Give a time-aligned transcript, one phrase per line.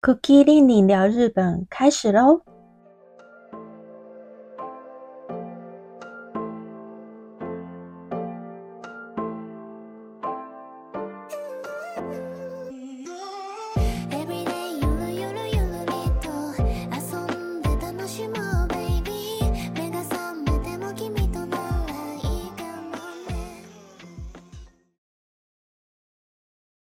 [0.00, 2.40] Cookie 令令聊日本开始喽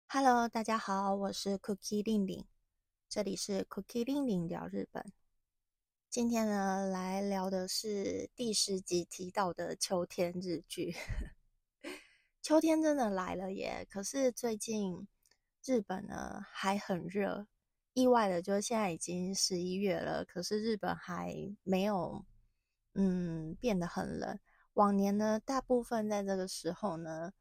[0.10, 2.44] ！Hello，大家好，我是 Cookie 令令，
[3.18, 5.12] 这里是 Cookie 令令聊日本。
[6.08, 10.96] 今天呢，来聊的是第十集提到的秋天日剧。
[12.44, 13.88] 秋天真的来了耶！
[13.90, 15.08] 可是最近
[15.66, 17.48] 日本呢还很热，
[17.94, 22.24] 意外的就是现在已经十一月了，可是日本还没有
[22.94, 24.40] 嗯变得很冷。
[24.74, 27.34] 往年呢，大部分在这个时候呢。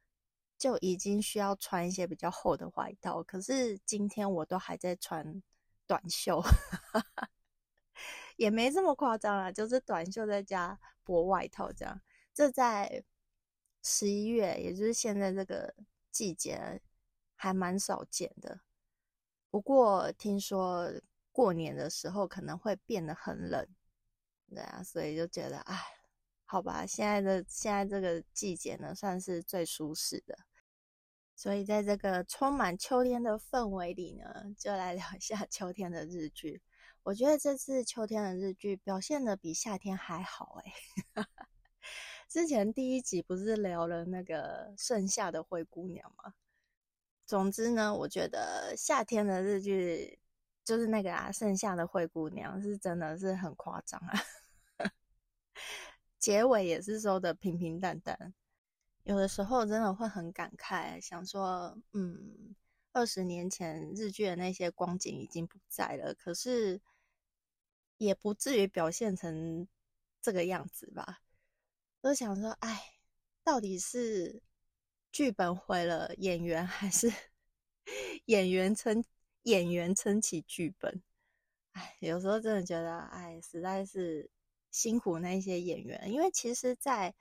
[0.58, 5.42] 就已经需要穿一些比较厚的外套，可是今天我都还在穿
[5.86, 6.42] 短袖，
[8.36, 12.00] 也没这么夸张啊，就是短袖再加薄外套这样。
[12.34, 13.04] 这在
[13.82, 15.74] 十一月，也就是现在这个
[16.10, 16.80] 季节，
[17.34, 18.60] 还蛮少见的。
[19.50, 20.92] 不过听说
[21.32, 23.66] 过年的时候可能会变得很冷，
[24.48, 25.78] 对啊，所以就觉得哎。
[26.48, 30.38] 好吧，现在的现在这个季节呢，算是最舒适的，
[31.36, 36.62] 所以在这个充满秋天的氛围里呢，就来聊一下 秋天的日剧。
[37.02, 40.72] 我觉得这次秋天的日剧表现的比夏天还好哎。
[42.26, 46.32] 之前第一集不是聊了那个盛夏的灰姑娘吗？
[47.26, 50.18] 总之呢，我觉得夏天的日剧
[50.64, 54.20] 就是那个啊，盛夏的灰姑娘是真的是很夸张啊。
[56.18, 58.34] 结尾也是收的平平淡淡，
[59.06, 62.56] 有的时候真的会很感慨，想说，嗯，
[62.90, 66.80] 二十年前日剧的那些光景已经不在了，可是
[67.98, 69.68] 也不至于表现成
[70.20, 71.20] 这个样子吧？
[72.00, 72.94] 都想说，哎，
[73.44, 74.42] 到底是
[75.12, 77.12] 剧本毁了演员，还是
[78.24, 79.04] 演员撑
[79.42, 81.00] 演员撑起剧本？
[81.70, 84.28] 哎，有时候真的觉得，哎，实在是。
[84.72, 87.10] 辛苦那些演员，因为其实，在《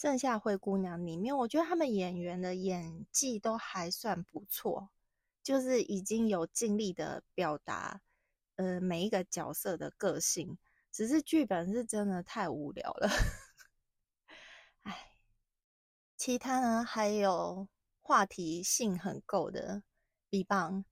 [0.00, 4.88] 剩下灰姑娘》里面，我觉得他们演员的演技都还算不错，
[5.42, 8.00] 就是已经有尽力的表达，
[8.56, 10.56] 呃，每一个角色的个性。
[10.90, 13.10] 只是剧本是真的太无聊了，
[14.84, 15.10] 哎。
[16.16, 17.68] 其他呢，还有
[18.00, 19.82] 话题性很够的，
[20.30, 20.82] 比方，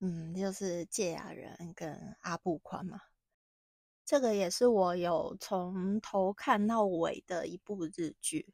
[0.00, 3.00] 嗯，就是芥雅人跟阿布宽嘛。
[4.10, 8.52] 这个也是我有从头看到尾的一部日剧，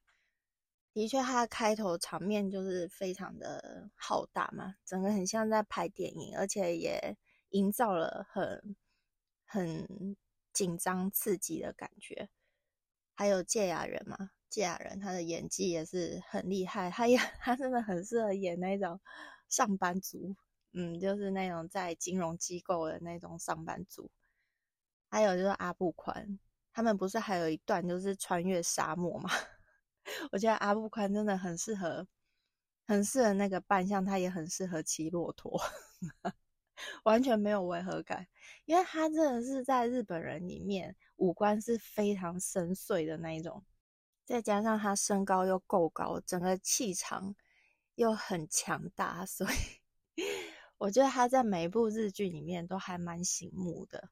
[0.92, 7.16] 的确，它的开头场面就是非常的浩大嘛，整个很像在拍电影，而且也
[7.48, 8.76] 营造了很
[9.46, 10.14] 很
[10.52, 12.28] 紧张刺激的感觉。
[13.14, 19.00] 还有芥雅人嘛，芥雅人他的演技也是很厉害，他也他真的很适合演那种
[19.48, 20.36] 上班族，
[20.74, 24.10] 嗯，就是那种在金融机构的那种上班族。
[25.08, 26.38] 还有就是阿布宽，
[26.72, 29.30] 他们不是还有一段就是穿越沙漠吗？
[30.30, 32.06] 我觉得阿布宽真的很适合，
[32.86, 35.60] 很适合那个扮相，他也很适合骑骆驼，
[37.04, 38.26] 完全没有违和感，
[38.66, 43.64] 因为他真的是在日本人里面五官是非常深邃的那一种，
[44.24, 47.34] 再加上他身高又够高，整个气场
[47.94, 49.54] 又很强大，所以
[50.78, 54.10] 我觉得他在每一部日剧里面都还蛮醒目的。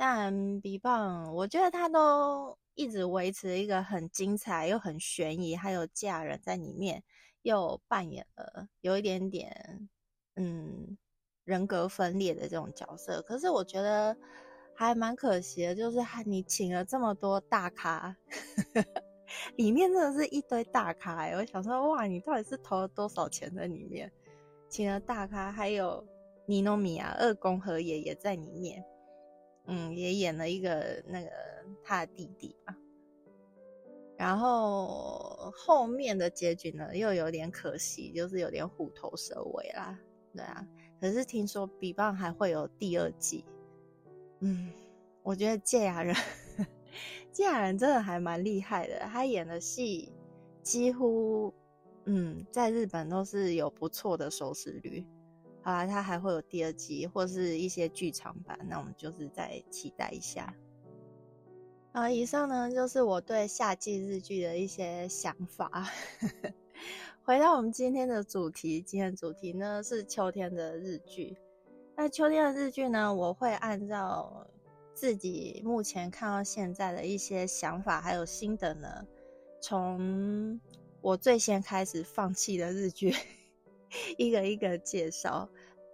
[0.00, 7.02] 但比棒，我觉得他都一直维持一个很精彩又很悬疑，还有嫁人在里面
[7.42, 9.88] 又扮演了有一点点
[10.36, 10.96] 嗯
[11.42, 13.20] 人格分裂的这种角色。
[13.22, 14.16] 可是我觉得
[14.72, 18.16] 还蛮可惜的，就是你请了这么多大咖，
[19.56, 21.28] 里面真的是一堆大咖。
[21.34, 24.12] 我想说，哇，你到底是投了多少钱在里面？
[24.68, 26.06] 请了大咖，还有
[26.46, 28.80] 尼诺米亚二宫和也也在里面。
[29.68, 31.30] 嗯，也演了一个那个
[31.84, 32.76] 他的弟弟吧，
[34.16, 39.98] 然后后面的结局呢又有点可惜，就是有点虎头蛇尾啦。
[40.34, 40.66] 对啊，
[41.00, 43.44] 可是听说《比棒》还会有第二季。
[44.40, 44.72] 嗯，
[45.22, 46.14] 我觉得芥雅人，
[47.32, 50.12] 芥雅人真的还蛮厉害的，他演的戏
[50.62, 51.52] 几乎，
[52.04, 55.06] 嗯，在日本都是有不错的收视率。
[55.68, 60.50] 好啦，他还会有第二季或是一些剧场版，那我们就是再期待一下。
[61.92, 65.86] 啊，以上呢就是我对夏季日剧的一些想法。
[67.22, 71.36] 回到我们今天的主题，今天主题呢是秋天的日剧。
[71.94, 74.46] 那秋天的日剧呢，我会按照
[74.94, 79.06] 自己目前看到现在的一些想法还有心得呢，
[79.60, 80.58] 从
[81.02, 83.14] 我最先开始放弃的日剧，
[84.16, 85.48] 一个一个介绍。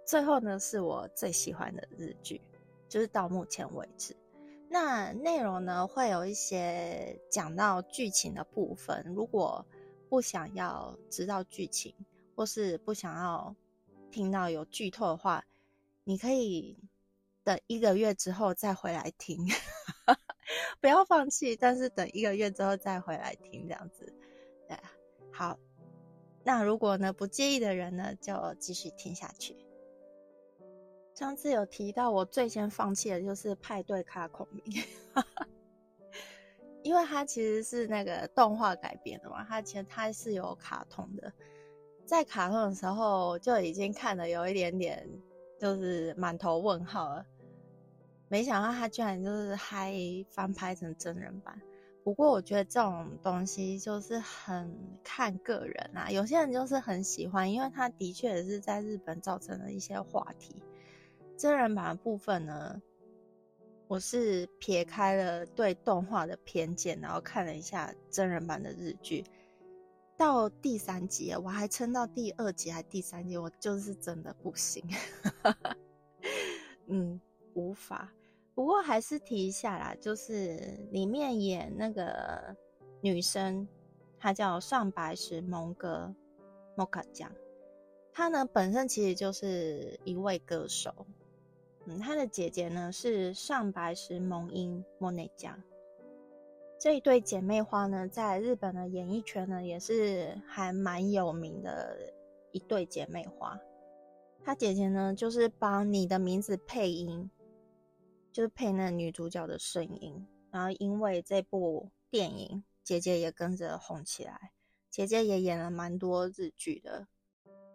[0.05, 2.39] 最后呢，是我最喜欢的日剧，
[2.87, 4.15] 就是到目前为止。
[4.69, 9.03] 那内容呢，会有一些讲到剧情的部分。
[9.15, 9.65] 如果
[10.09, 11.95] 不想要知道剧情，
[12.35, 13.55] 或是不想要
[14.11, 15.43] 听到有剧透的话，
[16.03, 16.77] 你可以
[17.43, 19.39] 等一个月之后再回来听，
[20.79, 21.55] 不要放弃。
[21.55, 24.13] 但是等一个月之后再回来听，这样子，
[24.67, 24.77] 对，
[25.31, 25.57] 好。
[26.47, 29.57] 那如果呢不介意的人呢，就继续听下去。
[31.15, 34.83] 上次有提到，我最先放弃的就是派对卡孔明，
[36.83, 41.33] 因为它其实是那个动画改编的嘛，它其实它是有卡通的，
[42.05, 45.09] 在卡通的时候就已经看的有一点点
[45.59, 47.25] 就是满头问号了，
[48.27, 49.95] 没想到它居然就是还
[50.29, 51.59] 翻拍成真人版。
[52.05, 54.71] 不过我觉得这种东西就是很
[55.03, 60.61] 看个人啊，有些人就是很喜欢，因为他的确也是在日本造成了一些话题。
[61.35, 62.79] 真人版部分呢，
[63.87, 69.23] 我是撇开了对动画的偏见，然后看了一下真人版的日剧，
[70.15, 74.87] 到第三集，我还撑到第二集还第三集，我就是真的不行，
[76.85, 77.19] 嗯，
[77.55, 78.13] 无法。
[78.55, 82.55] 不过还是提一下啦，就是里面演那个
[83.01, 83.67] 女生，
[84.17, 86.15] 她叫上白石萌歌，
[86.75, 87.29] 莫卡酱，
[88.13, 91.05] 她呢本身其实就是一位歌手。
[91.85, 95.61] 嗯，她的姐姐呢是上白石萌音莫内江，
[96.79, 102.13] 这一对姐妹花呢，在日本的演艺圈呢也是还蛮有名的
[102.53, 103.59] 一对姐妹花。
[104.45, 107.29] 她姐姐呢就是帮你的名字配音，
[108.35, 110.27] 就是配那女主角的声音。
[110.51, 114.51] 然后因为这部电影，姐姐也跟着红起来。
[114.91, 117.07] 姐姐也演了蛮多日剧的，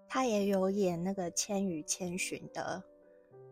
[0.07, 2.83] 她也有演那个《千与千寻》的。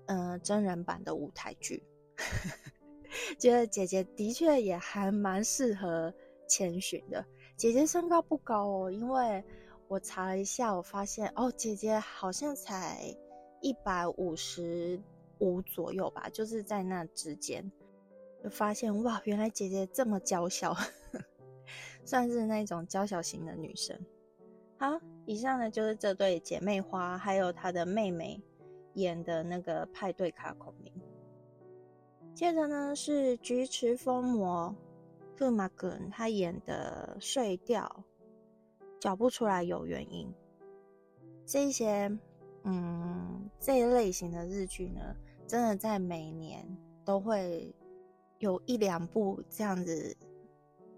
[0.05, 1.83] 嗯，真人版的舞台剧，
[3.41, 6.13] 觉得姐姐的确也还蛮适合
[6.47, 7.25] 千寻的。
[7.57, 9.43] 姐姐身高不高哦，因为
[9.87, 13.17] 我查了一下，我发现哦，姐姐好像才
[13.63, 15.01] 一百五十
[15.41, 17.71] 五左右吧，就是在那之间，
[18.43, 20.77] 就发现哇，原来姐姐这么娇小，
[22.05, 23.99] 算是那种娇小型的女生。
[24.79, 28.41] 好，以上呢就是这对姐妹花，还有她的妹妹。
[28.95, 30.93] 演的那个派对卡孔明，
[32.35, 34.75] 接着呢是菊池风磨
[35.37, 38.05] 克马根，他演的睡掉，
[38.99, 40.29] 找不出来有原因。
[41.47, 42.11] 这些
[42.65, 45.15] 嗯这一类型的日剧呢，
[45.49, 46.63] 真的在每年
[47.07, 47.75] 都会
[48.39, 50.15] 有一两部这样子，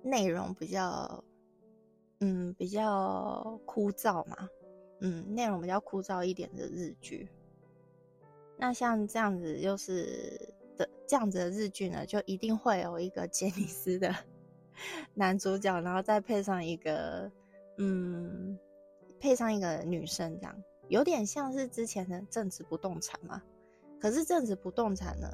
[0.03, 1.25] 内容比较
[2.19, 4.37] 嗯比较枯燥嘛，
[4.99, 7.29] 嗯内容比较枯燥一点的日剧。
[8.59, 14.13] 那像这样子，就是的这样子的日剧呢，就一定会有一个杰尼斯的
[15.15, 17.31] 男主角，然后再配上一个，
[17.79, 18.59] 嗯，
[19.21, 20.55] 配上一个女生，这样
[20.89, 23.41] 有点像是之前的政治不动产嘛。
[24.01, 25.29] 可是正直不动产呢，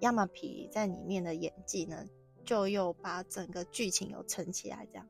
[0.00, 2.04] 亚麻皮在里面的演技呢，
[2.44, 4.86] 就又把整个剧情又撑起来。
[4.90, 5.06] 这样，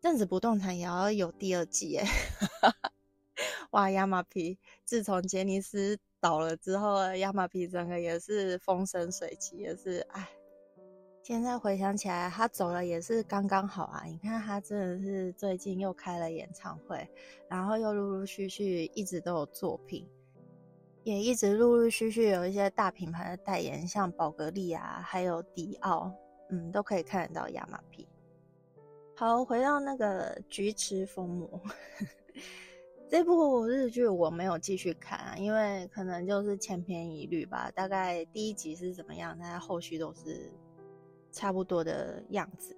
[0.00, 2.04] 正直不动产也要有第二季耶！
[3.72, 5.98] 哇，亚麻皮自从杰尼斯。
[6.20, 10.28] 倒了之后，亚麻皮整个也是风生水起，也是哎。
[11.22, 14.02] 现在回想起来，他走了也是刚刚好啊！
[14.04, 17.08] 你看他真的是最近又开了演唱会，
[17.48, 20.08] 然后又陆陆续续一直都有作品，
[21.04, 26.12] 也一直陆陆续续有一些大品牌的代言，像宝格丽啊，还有迪奥，
[26.50, 28.06] 嗯，都可以看得到亚麻皮。
[29.16, 31.60] 好，回到那个菊池风磨。
[33.10, 37.70] 这部日剧我没有继续看啊，因为可能就是千篇一律吧。
[37.74, 40.52] 大概第一集是怎么样，大家后续都是
[41.32, 42.76] 差不多的样子。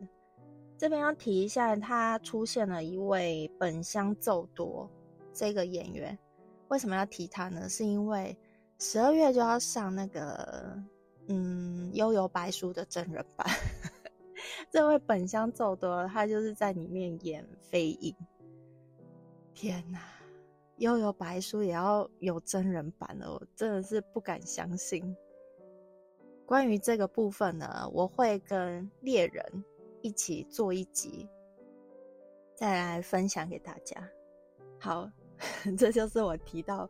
[0.79, 4.89] 这边要提一下，他出现了一位本乡奏多
[5.33, 6.17] 这个演员。
[6.71, 7.69] 为什么要提它呢？
[7.69, 8.37] 是因为
[8.79, 10.83] 十二月就要上那个
[11.29, 13.47] 嗯《悠游白书》的真人版，
[14.71, 18.15] 这位本乡奏多他就是在里面演飞影。
[19.53, 19.99] 天哪，
[20.77, 25.15] 《悠游白书》也要有真人版了，我真的是不敢相信。
[26.47, 29.65] 关于这个部分呢，我会跟猎人
[30.03, 31.29] 一起做一集，
[32.57, 34.09] 再来分享给大家。
[34.79, 35.11] 好，
[35.79, 36.89] 这就是我提到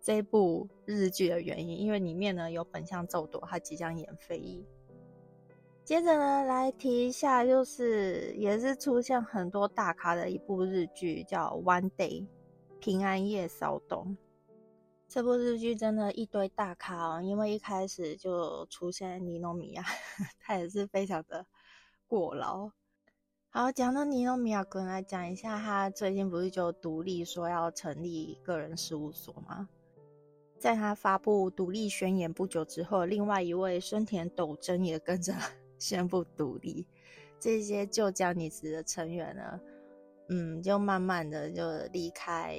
[0.00, 4.64] 这部日剧的原因，因为里面呢有本相奏多，他即将演飞翼。
[5.84, 12.22] 接着呢，来提一下，就是也是出现很多大咖的一部日剧，叫《One Day》
[12.78, 14.16] 平安夜骚动。
[15.08, 19.82] 这部日剧真的一堆大咖哦，因为一开始就出现尼诺米亚，
[20.38, 21.44] 他也是非常的
[22.06, 22.70] 过劳。
[23.52, 29.68] 好，讲到尼诺米亚，跟来讲一下，他最近不是就独立说要成立个人事务所吗？
[30.56, 35.34] 在他发布独立宣言不久之后，另外一位生田斗真也跟着
[35.80, 36.86] 宣布独立。
[37.40, 39.60] 这些旧将女子的成员呢，
[40.28, 42.56] 嗯，就慢慢的就离开。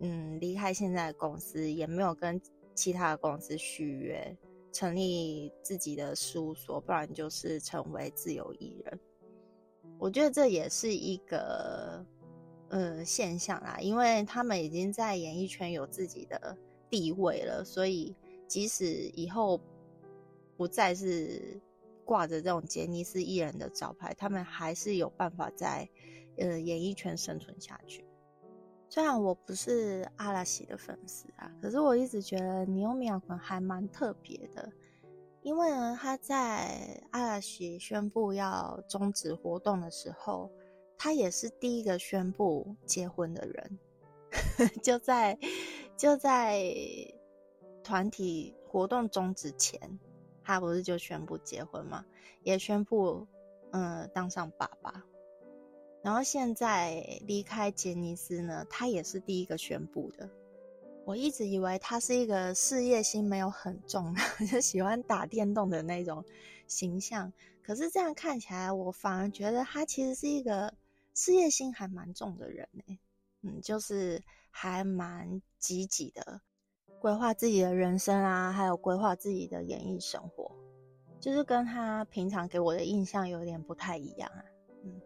[0.00, 2.38] 嗯，离开现在的公司，也没有跟
[2.74, 4.36] 其他的公司续约，
[4.70, 9.00] 成立自己的事务所，不然就是成为自由艺人。
[9.98, 12.04] 我觉得这也是一个
[12.68, 16.56] 呃现象啦，因为他们已经在演艺圈有自己的
[16.90, 18.14] 地位了，所以
[18.46, 19.60] 即使以后
[20.56, 21.60] 不再是
[22.04, 25.88] 挂着这种杰尼斯艺人的招牌，他们还是有办法在
[26.38, 28.04] 呃演艺圈生存下去。
[28.88, 34.70] 虽然我不是阿拉西的粉丝啊，可是我一直觉得尼欧米亚滚还蛮特别的，
[35.46, 40.50] 因为呢，他在阿拉西宣布要终止活动的时候，
[40.98, 43.78] 他也是第一个宣布结婚的人，
[44.82, 45.38] 就在
[45.96, 46.74] 就在
[47.84, 50.00] 团体活动终止前，
[50.42, 52.04] 他不是就宣布结婚吗？
[52.42, 53.24] 也宣布
[53.70, 55.04] 嗯当上爸爸。
[56.02, 60.28] 然后现在离开杰尼斯呢，他也是第一个宣布的。
[61.06, 64.12] 我一直以为他是一个事业心没有很重，
[64.50, 66.22] 就喜欢打电动的那种
[66.66, 67.32] 形象。
[67.62, 70.74] 可是这样看起来，我反而觉得他其实是一个
[71.14, 72.98] 事业心还蛮重的人呢。
[73.42, 74.20] 嗯，就是
[74.50, 76.40] 还蛮积极的，
[76.98, 80.50] 规划自己的人生啊，还有规划自己的演艺生活，
[81.20, 84.42] 就是跟他平常给我的印象有点不太一样啊。
[84.82, 85.00] 嗯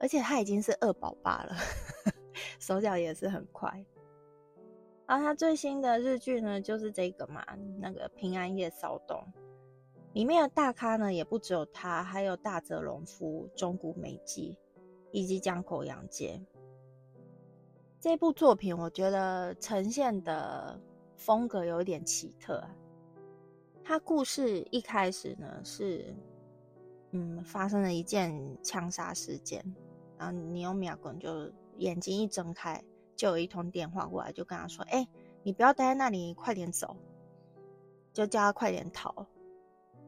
[0.00, 1.54] 而且他已经是二宝爸了，
[2.58, 3.84] 手脚也是很快。
[5.12, 7.44] 然后他最新的日剧呢，就是这个嘛，
[7.78, 9.18] 那个《平安夜骚动》
[10.14, 14.56] 里面的大咖呢，也不只有他，还有大泽隆夫、中谷美纪
[15.10, 16.40] 以及江口洋介。
[18.00, 20.80] 这部作品我觉得呈现的
[21.18, 22.66] 风格有点奇特。
[23.84, 26.16] 他故事一开始呢是，
[27.10, 29.62] 嗯，发生了一件枪杀事件。
[30.16, 32.82] 然后尼欧米亚滚就眼睛一睁开，
[33.22, 35.06] 就有一通电话过来，就跟他说：“哎，
[35.44, 36.96] 你不要待在那里，快点走，
[38.12, 39.24] 就叫他快点逃。”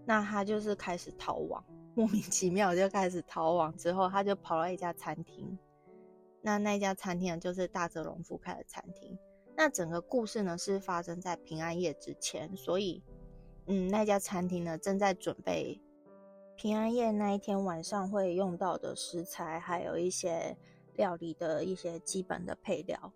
[0.04, 3.72] 那他就是开始逃亡，莫名其妙就开始逃亡。
[3.76, 5.56] 之后他就跑到一家餐厅，
[6.42, 9.16] 那那家餐厅呢，就是大泽隆夫开的餐厅。
[9.54, 13.00] 那整个故事呢是发生在平安夜之前，所以，
[13.68, 15.80] 嗯，那家餐厅呢正在准备。
[16.56, 20.56] 平安夜那一天晚上会用到的食材，还有一些
[20.96, 23.12] 料理的一些基本的配料。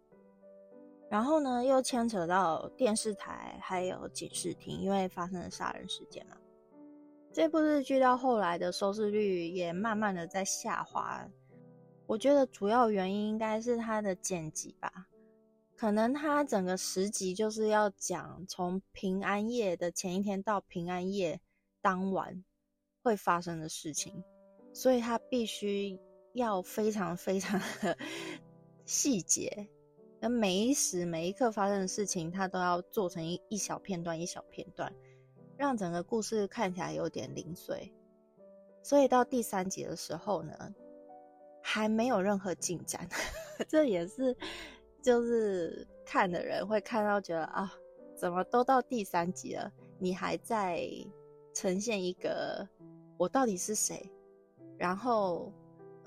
[1.10, 6.36] 然后呢，又牵扯到电视台还有警视厅，因为发生了杀人事件嘛。
[7.32, 11.26] 这部日剧到后来的收视率也慢慢的在下滑。
[12.06, 15.06] 我觉得主要原因应该是它的剪辑吧，
[15.76, 21.40] 可能它整个十集就是要讲从平安夜的前一天到平安夜
[21.80, 22.44] 当晚。
[23.00, 24.22] 会发生的事情，
[24.74, 25.98] 所以他必须
[26.38, 27.96] 要非常非常的
[28.86, 29.68] 细节，
[30.18, 34.92] 那每一时每一刻发生的事情，他都要做成一一小片段一小片段，
[35.56, 37.92] 让整个故事看起来有点零碎。
[38.82, 40.74] 所以到第三集的时候呢，
[41.62, 43.08] 还没有任何进展，
[43.68, 44.34] 这也是
[45.02, 47.72] 就是看的人会看到觉得啊，
[48.16, 50.88] 怎么都到第三集了，你还在
[51.52, 52.66] 呈现一个。
[53.18, 54.08] 我到底是谁？
[54.78, 55.52] 然后，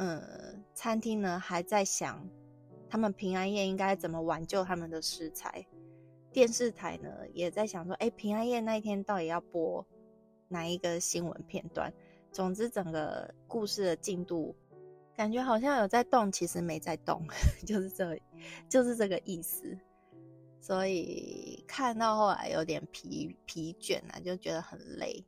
[0.01, 2.27] 呃，餐厅呢还在想，
[2.89, 5.63] 他们平安夜应该怎么挽救他们的食材。
[6.31, 9.85] 电视台呢也在想说，哎，平安夜那一天到底要播
[10.47, 11.93] 哪一个新闻片段？
[12.31, 14.55] 总之，整个故事的进度
[15.15, 17.23] 感觉好像有在动，其实没在动，
[17.67, 18.17] 就是这，
[18.67, 19.77] 就是这个意思。
[20.59, 25.23] 所以看到后来有点疲疲倦啊，就觉得很累。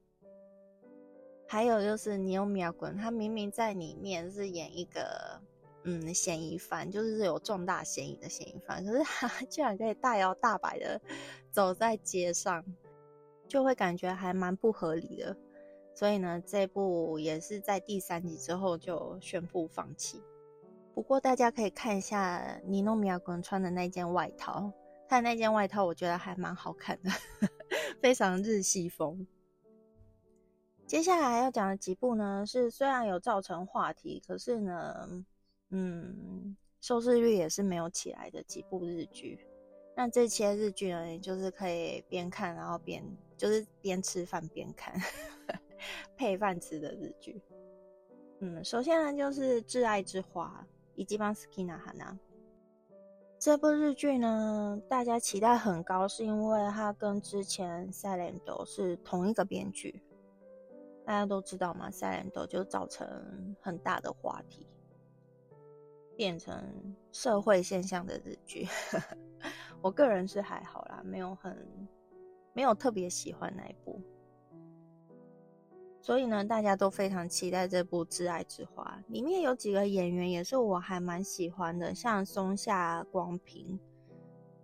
[1.47, 5.39] 还有就是尼诺米亚滚，他明明在里面是演一个
[5.83, 10.99] 嗯嫌疑犯，就是有重大嫌疑的嫌疑犯，可是他 居然可以大摇大摆的
[11.51, 12.63] 走在街上，
[13.47, 15.35] 就会感觉还蛮不合理的。
[15.93, 20.23] 所以呢，这部也是在第三集之后就宣布放弃。
[20.95, 24.71] 不过大家可以看一下尼诺米亚滚穿的那件外套，
[25.07, 27.11] 他的那件外套我觉得还蛮好看的，
[28.01, 29.27] 非常日系风。
[30.93, 35.25] 接下来要讲的几部呢，是虽然有造成话题，可是呢，
[35.71, 39.43] 嗯，收视率也是没有起来的几部日剧。
[39.95, 43.03] 那这些日剧呢，就是可以边看然后边
[43.35, 44.93] 就是边吃饭边看，
[46.15, 47.41] 配饭吃的日剧。
[48.41, 52.11] 嗯，首先呢就是《挚爱之花》以及《邦斯基纳哈娜》
[53.39, 59.99] 这部日剧呢，大家期待很高，是因为它跟之前《塞莲多》是同一个编剧。
[61.05, 63.05] 大家都知道嘛，塞兰多就造成
[63.61, 64.65] 很大的话题，
[66.15, 66.55] 变成
[67.11, 68.67] 社会现象的日剧。
[69.81, 71.67] 我个人是还好啦，没有很
[72.53, 73.99] 没有特别喜欢那一部，
[75.99, 78.97] 所以呢，大家都非常期待这部《挚爱之花》。
[79.11, 83.77] 里面有几个演员也是我还蛮喜欢的，像松下光平，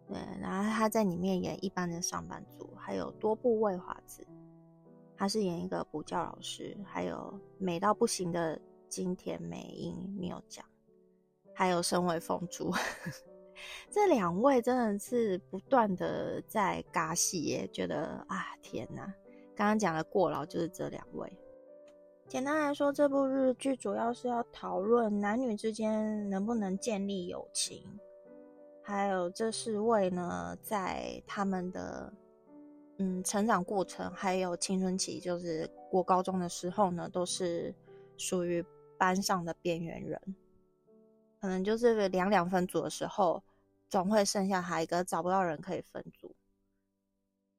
[0.08, 4.26] 对，然后他在里面演一般的上班族，还有多部未华子。
[5.20, 8.58] 他是演一个补教老师，还有美到不行的
[8.88, 10.64] 金田美英没有讲，
[11.54, 12.72] 还有身为风珠，
[13.92, 19.14] 这两位真的是不断的在尬戏耶，觉得啊天哪！
[19.58, 21.30] 刚刚讲的过劳就是这两位。
[22.30, 27.84] 简单来说，这部日剧主要是要讨论男女之间能不能建立友情，
[28.82, 32.14] 还有这四位呢，在他们的。
[33.02, 37.74] 嗯，成长过程还有青春期，就是过高中的时候呢，都是
[38.18, 38.64] 属于
[38.98, 40.22] 班上的边缘人。
[41.40, 43.42] 可能就是两两分组的时候，
[43.88, 46.36] 总会剩下他一个，找不到人可以分组，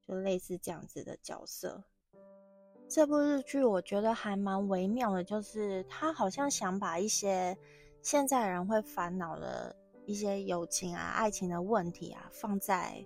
[0.07, 1.83] 就类似这样子的角色。
[2.87, 7.57] 这部日剧我觉得还蛮微妙的，就是他好像想把一些
[8.03, 9.74] 现在人会烦恼的
[10.05, 13.03] 一些友情啊、爱情的问题啊，放在。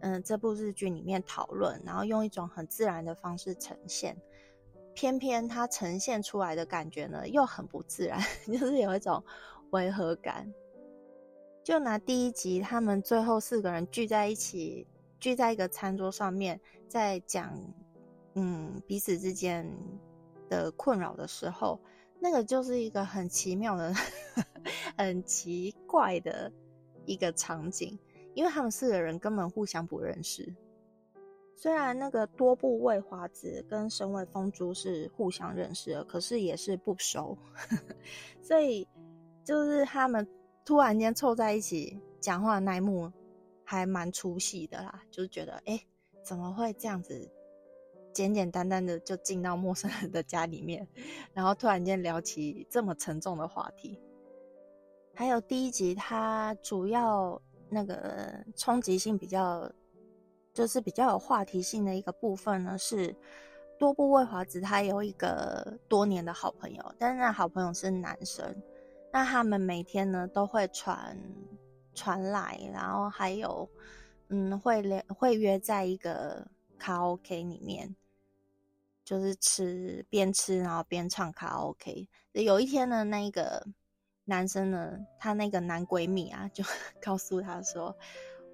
[0.00, 4.16] 嗯，这部日剧里面讨论，然后用一种很自然的方式呈现，
[4.94, 9.22] 偏偏它呈现出来的感觉呢，又很不自然， 就是有一种
[9.70, 10.52] 违和感。
[11.62, 14.86] 就拿第一集，他们最后四个人聚在一起，
[15.18, 16.58] 聚在一个餐桌上面，
[16.88, 17.52] 在讲
[18.34, 19.70] 嗯彼此之间
[20.48, 21.78] 的困扰的时候，
[22.18, 23.94] 那个就是一个很奇妙的、
[24.96, 26.50] 很奇怪的
[27.04, 27.98] 一个场景。
[28.40, 30.50] 因为他们四个人根本互相不认识，
[31.54, 37.36] 虽然那个多部未华子跟身为风珠是互相认识的，可是也是不熟，
[38.40, 38.88] 所以
[39.44, 40.26] 就是他们
[40.64, 43.12] 突然间凑在一起讲话那一幕，
[43.62, 45.02] 还蛮出戏的啦。
[45.10, 45.78] 就是觉得，哎，
[46.22, 47.30] 怎么会这样子，
[48.10, 50.88] 简简单单的就进到陌生人的家里面，
[51.34, 54.00] 然后突然间聊起这么沉重的话题？
[55.12, 57.38] 还有第一集，它主要。
[57.70, 59.70] 那个冲击性比较，
[60.52, 63.14] 就是比较有话题性的一个部分呢，是
[63.78, 68.54] 多部未华子他有一个多年的好朋友，但是那好朋友是男生，
[69.12, 71.16] 那他们每天呢都会传
[71.94, 73.68] 传来，然后还有
[74.28, 76.46] 嗯会连会约在一个
[76.78, 77.94] 卡拉 OK 里面，
[79.04, 82.08] 就是吃边吃然后边唱卡拉 OK。
[82.32, 83.66] 有一天呢，那个。
[84.30, 86.62] 男生呢，他那个男闺蜜啊，就
[87.02, 87.94] 告诉他说：“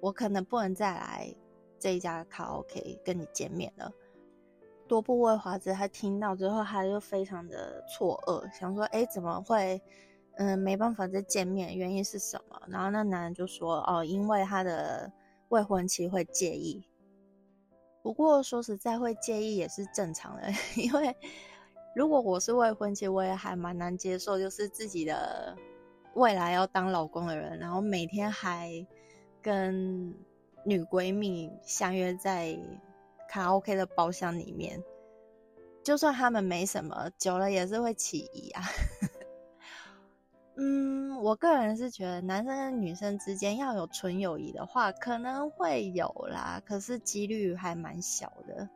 [0.01, 1.31] 我可能不能再来
[1.79, 3.91] 这一家卡拉 OK 跟你见面了。”
[4.89, 9.79] 多部未华子他听到之后，他就非常的错愕，想说：“哎，怎么会？
[10.37, 15.11] 嗯，没办法再见面，原因是什么？”然后那男人就说：“哦，因为他的
[15.49, 16.83] 未婚妻会介意。
[18.01, 21.15] 不过说实在，会介意也是正常的， 因为。”
[21.97, 25.57] 如果我是未婚妻，我也还蛮难接受，就是自己的
[26.13, 28.85] 未来要当老公的人，然后每天还
[29.41, 30.13] 跟
[30.63, 32.55] 女闺蜜相约在
[33.27, 34.83] 卡拉 OK 的包厢里面，
[35.83, 38.61] 就算他们没什么，久了也是会起疑啊。
[40.55, 48.69] 嗯，我个人是觉得男生跟女生之间要有纯友谊的话，可能会有啦，可是几率还蛮小的。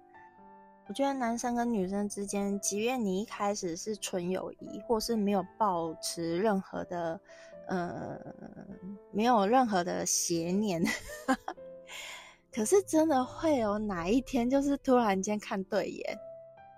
[0.88, 7.20] 我觉得男生跟女生之间，即便你一开始是纯友谊，或是没有保持任何的，
[7.68, 8.20] 呃，
[9.12, 10.84] 没有任何的邪念，
[12.52, 16.20] 可是真的会有哪一天，就是突然间看对眼，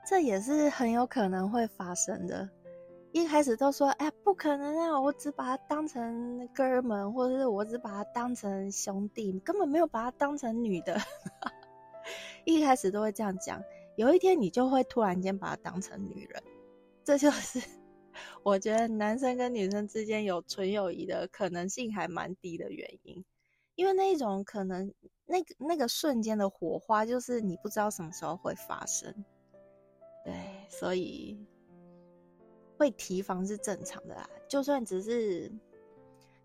[0.06, 2.48] 这也是很有可能会发生的。
[3.14, 11.00] 一开始都说，哎，不可能啊，我只把他当成哥们，或者是我只把他当成兄弟，根本没有把他当成女的。
[12.44, 13.62] 一开始都会这样讲，
[13.96, 16.44] 有一天你就会突然间把他当成女人，
[17.04, 17.62] 这就是
[18.44, 23.24] 我觉得男生跟女生之间有纯友谊的可能性还蛮低的原因，
[23.76, 24.94] 因为那一种可能。
[25.26, 29.24] 那个那个瞬间的火花，就是你不知道什么时候会发生，
[30.26, 30.34] 对，
[30.68, 31.40] 所以
[32.78, 34.30] 会提防是正常的啦。
[34.50, 35.50] 就算只是，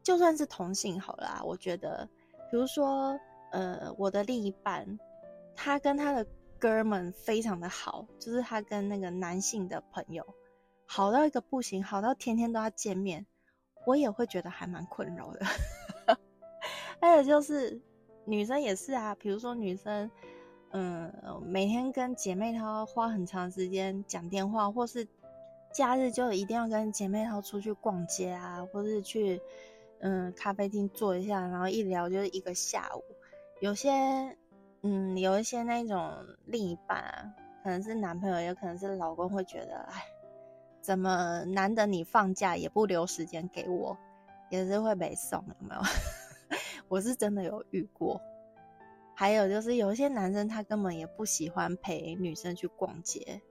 [0.01, 2.09] 就算是同性好啦，我觉得，
[2.53, 3.19] 比如说，
[3.51, 4.87] 呃，我的另一半，
[5.57, 6.25] 他跟他的
[6.59, 10.25] 哥们非常的好，就是他跟那个男性的朋友
[10.87, 13.27] 好到一个不行，好到天天都要见面，
[13.87, 15.47] 我也会觉得还蛮困扰的。
[17.01, 17.81] 还有就是。
[18.31, 20.11] 女生也是啊，比如说女生，
[20.73, 21.11] 嗯，
[21.47, 25.09] 每天跟姐妹她花很长时间讲电话，或是
[25.73, 29.41] 假日就一定要跟姐妹她出去逛街啊，或是去
[30.01, 33.03] 嗯咖啡厅坐一下，然后一聊就是一个下午。
[33.63, 34.37] 有些
[34.83, 36.13] 嗯，有一些那种
[36.47, 40.05] 另一半啊，可能是男朋友，也可能是老公，会觉得哎，
[40.81, 43.97] 怎么难得你放假也不留时间给我，
[44.51, 45.81] 也是会被送，有没有？
[46.89, 48.21] 我是真的有遇过，
[49.15, 53.43] 还有就是有一些男生他根本也不喜欢陪女生去逛街，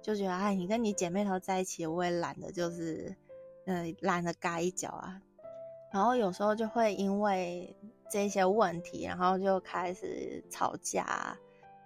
[0.00, 3.14] 就觉得哎，你跟你姐妹头在一起，我也懒得就是，
[3.66, 5.20] 嗯，懒得嘎一脚啊。
[5.92, 7.76] 然后有时候就会因为
[8.10, 11.38] 这些问题，然后就开始吵架。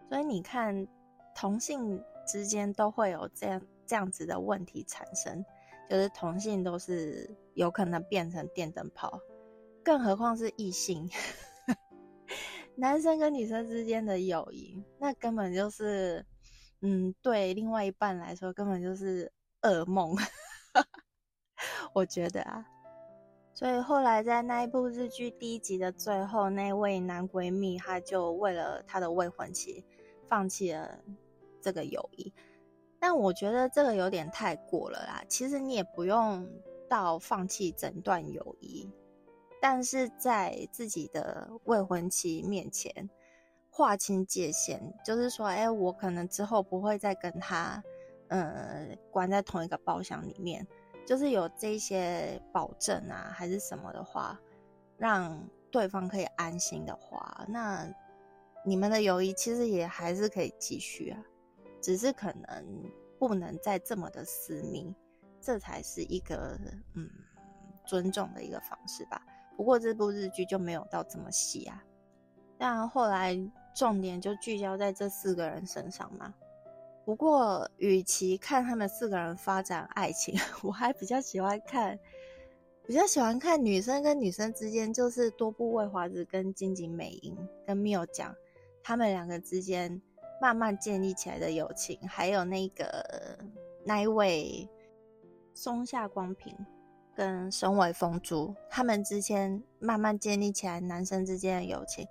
[0.08, 0.86] 所以你看，
[1.34, 5.44] 同性之间都会有这样这样子的问题产生，
[5.90, 9.20] 就是同性都是有可能变成电灯泡。
[9.84, 11.08] 更何况是异性，
[12.74, 16.24] 男生跟女生之间的友谊，那根本就是，
[16.80, 20.16] 嗯，对另外一半来说，根本就是噩梦。
[21.92, 22.64] 我觉得啊，
[23.54, 29.84] 所以后来在那一部日剧第一集的最后，那位男闺蜜他就为了他的未婚妻，
[30.26, 30.98] 放弃了
[31.62, 32.32] 这个友谊。
[32.98, 35.22] 但我觉得这个有点太过了啦。
[35.28, 36.46] 其实你也不用
[36.88, 38.90] 到放弃整段友谊。
[39.60, 43.08] 但是在自己的未婚妻面前
[43.70, 47.82] 划清界限，就是说，哎，我可能之后不会再跟他，
[48.28, 50.66] 呃，关在同一个包厢里面，
[51.06, 54.40] 就是有这些保证啊，还是什么的话，
[54.96, 55.38] 让
[55.70, 57.86] 对方可以安心的话，那
[58.64, 61.22] 你们的友谊其实也还是可以继续啊，
[61.82, 64.94] 只是可能不能再这么的私密，
[65.40, 66.58] 这才是一个
[66.94, 67.10] 嗯
[67.84, 69.20] 尊重的一个方式吧。
[69.56, 71.84] 不过这部日剧就没有到这么细啊，
[72.56, 73.38] 但后来
[73.74, 76.32] 重点就聚焦在这四个人身上嘛。
[77.04, 81.98] 不过，与其看他们四个人发展爱情， 我还比较喜欢看，
[82.86, 87.36] 比较喜欢看女生跟女生之间，就是多部未华子跟金井美英
[87.66, 88.34] 跟缪讲
[88.82, 90.00] 他们两个之间
[90.40, 93.38] 慢慢建立起来的友情，还有那个
[93.84, 94.68] 那一位
[95.52, 96.54] 松下光平。
[97.16, 102.04] 跟身为风珠他们之间慢慢建立起来男生之间的友情，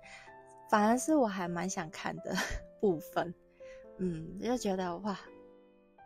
[0.70, 2.34] 反而是我还蛮想看的
[2.80, 3.34] 部分。
[3.98, 5.18] 嗯，就觉得哇，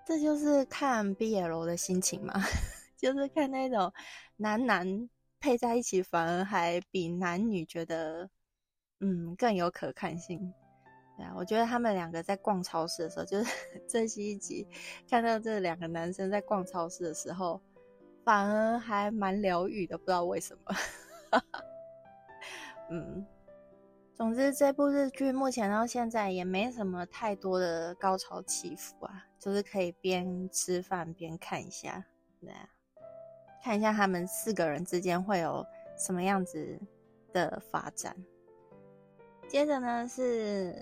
[0.06, 2.34] 这就是看 BL 的心情嘛，
[2.96, 3.92] 就是看那种
[4.36, 5.08] 男男
[5.40, 8.28] 配在一起，反而还比男女觉得
[9.00, 10.52] 嗯更有可看性。
[11.16, 13.52] 对啊，我觉得他们两个在逛超市的时候，就是
[13.88, 14.66] 最新一集
[15.08, 17.60] 看到这两个男生在逛超市的时候。
[18.24, 20.74] 反而还蛮疗愈的，不知道为什么。
[22.90, 23.26] 嗯，
[24.18, 32.04] 总之这部日剧目前到现在也没什么太多的高潮起伏啊，就是可以边吃饭边看一下，
[32.40, 32.68] 对啊，
[33.62, 35.64] 看一下他们四个人之间会有
[35.96, 36.80] 什么样子
[37.32, 38.16] 的发展。
[39.46, 40.74] 接着呢，是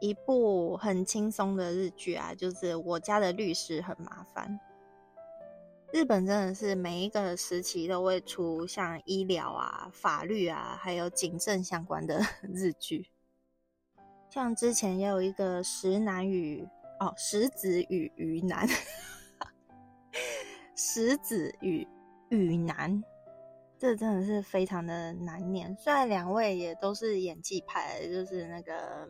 [0.00, 4.56] 一部很轻松的日剧啊，就是我家的律师很麻烦。
[5.92, 12.20] 日本真的是每一个时期都会出像医疗啊、法律啊，还有警政相关的
[12.54, 13.10] 日剧。
[14.28, 16.64] 像之前也有一个石男与
[17.00, 18.68] 哦石子与鱼男，
[20.76, 21.86] 石子与
[22.28, 23.02] 鱼男，
[23.76, 25.76] 这真的是非常的难念。
[25.76, 29.08] 虽然两位也都是演技派，就是那个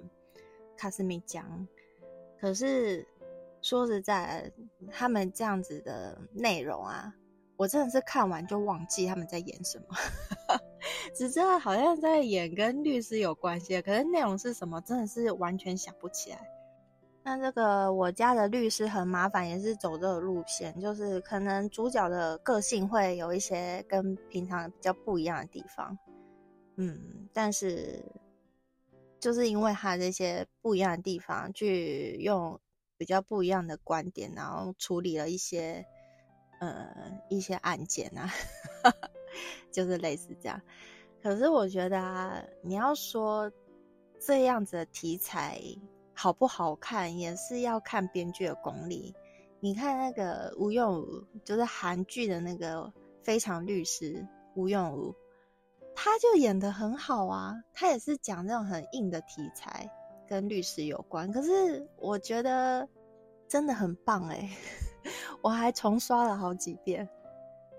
[0.79, 1.69] 卡斯米江，
[2.40, 3.07] 可是。
[3.62, 4.51] 说实在，
[4.90, 7.14] 他们这样子的内容啊，
[7.57, 9.85] 我真的是看完就忘记他们在演什么。
[11.14, 16.38] 只知道好像在演跟律师有关系，可是内容是什么，真的是完全想不起来。
[17.22, 25.98] 那这个我家的律师很麻烦，也是走这个路线，就是可能主角的个性会有一些跟平常比较不一样的地方，
[26.76, 28.03] 嗯，但是
[29.20, 32.59] 就是因为他这些不一样的地方，去用
[33.00, 35.86] 比较不一样的观点，然后处理了一些
[36.60, 36.86] 呃
[37.30, 38.30] 一些案件啊，
[39.72, 40.60] 就是类似这样。
[41.22, 43.50] 可是我觉得啊，你要说
[44.20, 45.58] 这样子的题材。
[46.12, 49.14] 好不好看也是要看编剧的功力。
[49.58, 52.82] 你看那个吴用武，就是韩剧的那个
[53.22, 54.12] 《非常律师》
[54.54, 55.14] 吴用武，
[55.94, 57.54] 他就演的很好啊。
[57.72, 59.90] 他也是讲那种很硬的题材，
[60.31, 61.31] 跟律师有关。
[61.31, 62.88] 可是我觉得
[63.49, 64.49] 真的很棒哎，
[65.43, 67.07] 我还重刷了好几遍，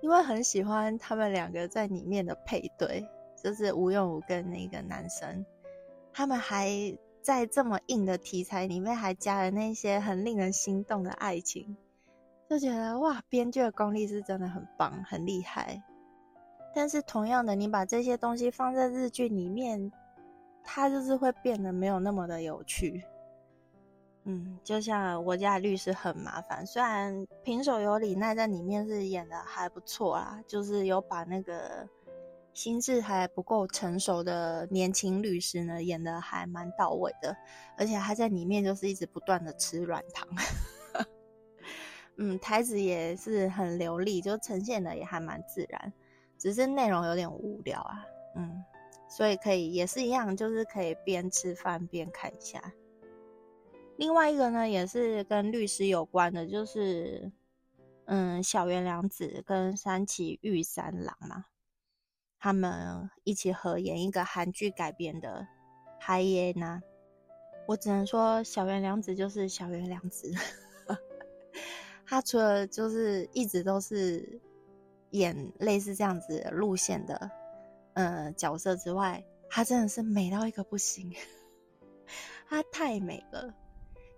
[0.02, 3.08] 因为很喜欢他们两个在里面的配对，
[3.42, 5.44] 就是吴用武跟那个男生，
[6.14, 6.70] 他们还。
[7.24, 11.78] 在这么硬的题材里面，还加了那些很令人心动的爱情，
[12.50, 15.84] 就觉得哇，编剧的功力是真的很棒，很厉害。
[16.74, 19.92] 但是同样的，你把这些东西放在日剧里面，
[20.64, 23.04] 它就是会变得没有那么的有趣。
[24.24, 31.88] 嗯，就像我家律师很麻烦，虽然平手有李奈在里面是演的还不错啊，就是有把那个。
[32.54, 37.34] 心智还不够成熟的年轻律师呢，演的还蛮到位的，
[37.78, 40.28] 而且他在里面就是一直不断的吃软糖，
[42.20, 45.94] 嗯，台词也是很流利，就呈现的也还蛮自然，
[46.38, 48.62] 只是内容有点无聊啊，嗯，
[49.12, 52.74] 所以可以也是一样，就是可以边吃饭边看一下。
[53.98, 57.30] 另外一个呢，也是跟律师有关的，就是
[58.06, 61.44] 嗯，小原良子跟三崎玉三郎嘛。
[62.40, 65.46] 他们一起合演一个韩剧改编的
[66.00, 66.78] 《海耶娜》，
[67.68, 70.34] 我只能说小原良子就是小原良子。
[72.06, 74.40] 他除了就是一直都是
[75.10, 77.30] 演类似这样子路线的
[77.94, 81.14] 呃角色之外，他真的是美到一个不行。
[82.50, 83.54] 他太美了，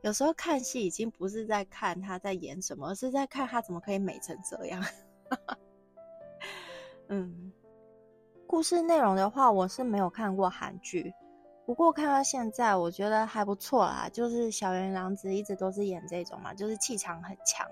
[0.02, 4.84] 有时候看戏已经不是在看他在演什么，而是在看他怎么可以美成这样。
[7.10, 7.52] 嗯。
[8.46, 11.12] 故事内容的话，我是没有看过韩剧，
[11.66, 14.08] 不过看到现在，我觉得还不错啦。
[14.14, 17.68] 就是小原良子一直都是演这种嘛，就是气场很强，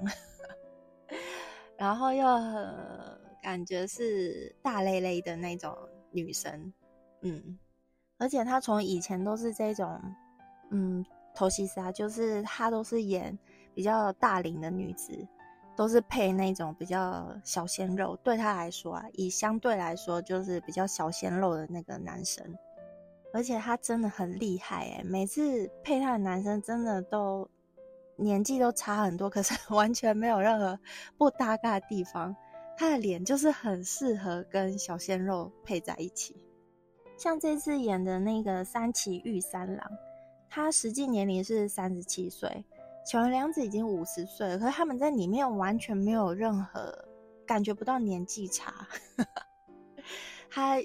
[1.77, 5.77] 然后又很感觉是大咧咧的那种
[6.11, 6.73] 女生，
[7.21, 7.57] 嗯，
[8.17, 9.99] 而且她从以前都是这种，
[10.69, 13.37] 嗯，头西沙，就是她都是演
[13.73, 15.27] 比较大龄的女子。
[15.73, 22.45] 都是配那种比较小鲜肉，对他来说啊，以相对来说就是比较小鲜肉的那个男生，
[23.33, 27.49] 而且他真的很厉害诶，每次配他的男生真的都
[28.17, 30.77] 年纪都差很多，可是 完全没有任何
[31.17, 32.35] 不搭嘎的地方，
[32.77, 36.35] 他的脸就是很适合跟小鲜肉配在一起。
[37.17, 39.91] 像这次演的那个三崎玉三郎，
[40.49, 42.65] 他实际年龄是三十七岁。
[43.05, 47.07] 小原良子已经五十岁了，可是他们在里面完全没有任何
[47.45, 48.87] 感觉不到年纪差。
[50.49, 50.77] 他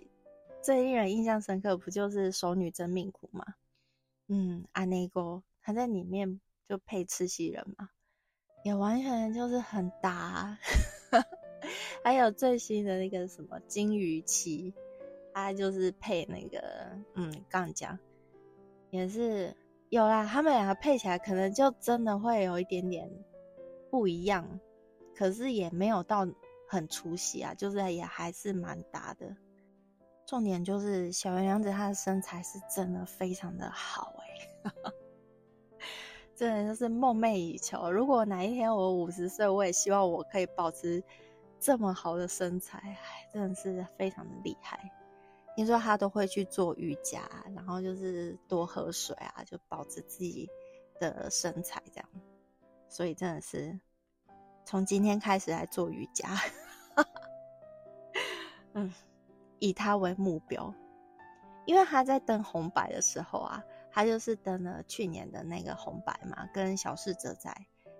[0.62, 3.44] 最令人印象深刻不就是《熟女真命苦》吗？
[4.28, 7.90] 嗯，安内哥他在里面就配赤西仁嘛，
[8.64, 10.58] 也完全就是很搭。
[12.02, 14.72] 还有最新的那个什么金鱼期，
[15.32, 17.98] 他就是配那个嗯杠讲
[18.90, 19.56] 也是。
[19.88, 23.08] 有啦，他们两个配起来可能就真的会有一点点
[23.88, 24.58] 不一样，
[25.14, 26.26] 可是也没有到
[26.66, 29.36] 很出戏啊，就是也还是蛮搭的。
[30.26, 34.12] 重点就是小原良子她的身材是真的非常的好
[34.64, 34.72] 哎，
[36.34, 37.88] 真的就是梦寐以求。
[37.88, 41.00] 如果哪一天我五十岁，我也希望我可以保持
[41.66, 42.96] 这么好的身材，
[43.32, 44.88] 真的是非常的厉害。
[45.56, 50.48] 听说他都会去做瑜伽，然后就是多喝水啊，就保持自己
[51.00, 52.08] 的身材这样。
[52.88, 53.76] 所以真的是
[54.64, 56.38] 从今天开始来做瑜伽，
[58.74, 58.94] 嗯，
[59.58, 60.72] 以他为目标。
[61.64, 67.52] 因为他在登红白的时候啊，他就是登了去年的那个红白嘛，跟小世哲在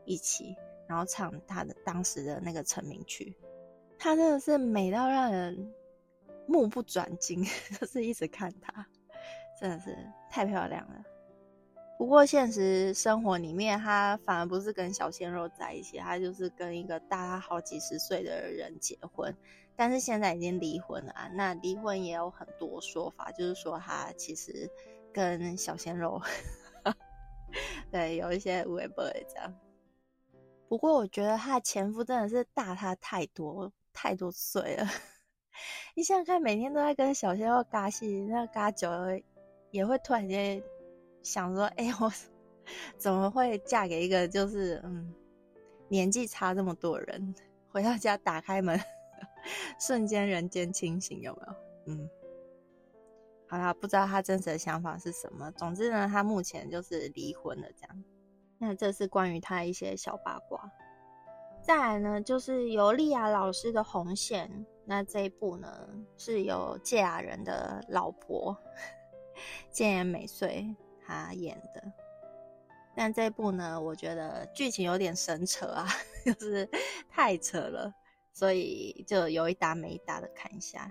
[0.04, 0.54] 一起，
[0.86, 3.36] 然后唱他的当时的那个成名曲，
[3.98, 5.72] 他真的是美到让人。
[6.48, 7.44] 目不转睛，
[7.80, 8.86] 就是一直看她，
[9.60, 9.98] 真的是
[10.30, 11.04] 太漂亮了。
[11.98, 19.36] 不过现实生活里面，她反而不是跟小鲜肉在一起，她就是跟一个大她好几十岁的人结婚，
[19.74, 21.28] 但是现在已经离婚了啊。
[21.34, 24.70] 那离婚也有很多说法，就是说他其实
[25.12, 26.22] 跟小鲜肉，
[27.90, 29.52] 对，有一些微博这样。
[30.68, 34.86] 不过我觉得他前夫真的是大他太多太多岁了。
[35.96, 39.18] 你想想看，每天都在跟小鲜肉尬戏，那尬久了
[39.70, 40.62] 也会突然间
[41.22, 42.12] 想说：“哎，我
[42.98, 45.14] 怎么会嫁给一个就是嗯
[45.88, 47.34] 年纪差这么多人？”
[47.72, 48.78] 回到家打开门，
[49.80, 51.54] 瞬间人间清醒，有没有？
[51.86, 52.10] 嗯，
[53.48, 55.50] 好啦，不知道他真实的想法是什么。
[55.52, 58.04] 总之呢，他目前就是离婚了，这样。
[58.58, 60.70] 那这是关于他一些小八卦。
[61.66, 64.48] 再来呢，就是由莉亚老师的《红线》。
[64.84, 65.68] 那这一部呢，
[66.16, 68.56] 是由芥雅人的老婆
[69.72, 70.72] 芥言美穗
[71.04, 71.82] 她演的。
[72.94, 75.88] 但这一部呢，我觉得剧情有点神扯啊，
[76.24, 76.70] 就是
[77.10, 77.92] 太扯了，
[78.32, 80.88] 所以就有一搭没一搭的看一下。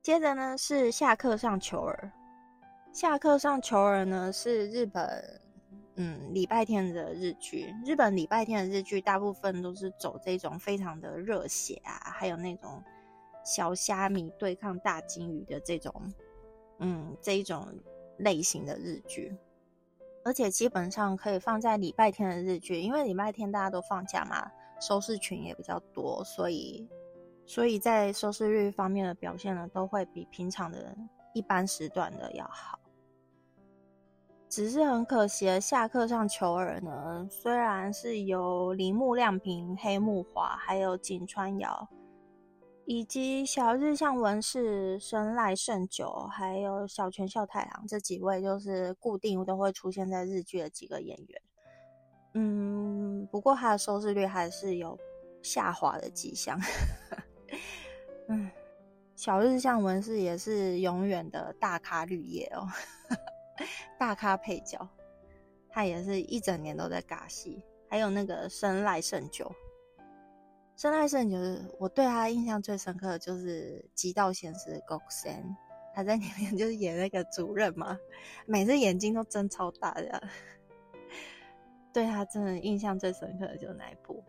[0.00, 2.10] 接着呢，是下课上球儿。
[2.94, 5.42] 下课上球儿呢，是日本。
[5.96, 12.82] 嗯，礼拜天的日剧，日本礼拜天的日剧大部分都是走这种非常的热血啊，还有那种
[13.44, 16.12] 小虾米对抗大金鱼的这种，
[16.78, 17.68] 嗯，这一种
[18.18, 19.36] 类型的日剧，
[20.24, 26.88] 而且基本上可以放在礼拜天的日剧，因为礼拜天大家都放假嘛，收视群也比较多，所以，
[27.46, 30.96] 所以在收视率方面的表现呢，都会比平常的
[31.34, 32.80] 一般时段的要好。
[34.54, 41.88] 只是很可惜，下课上求儿呢，虽然是由铃木亮平、黑木华，还有井川遥，
[42.84, 51.42] 以及小日向文世、生赖胜久，还有小泉孝太郎这几位，就是固定都会出现在日剧的几个演员。
[52.34, 54.96] 嗯，不过他的收视率还是有
[55.42, 56.56] 下滑的迹象。
[58.28, 58.48] 嗯，
[59.16, 62.68] 小日向文世也是永远的大咖绿叶哦。
[63.98, 64.88] 大咖配角，
[65.68, 67.62] 他也是一整年都在尬戏。
[67.88, 69.50] 还有那个生赖胜久，
[70.76, 71.36] 生赖胜久，
[71.78, 75.56] 我对他印象最深刻的就是《极道先师》g o k e n
[75.94, 77.96] 他在里面就是演那个主任嘛，
[78.46, 80.22] 每次眼睛都睁超大的，
[81.92, 84.20] 对他真的印象最深刻的就是那一部。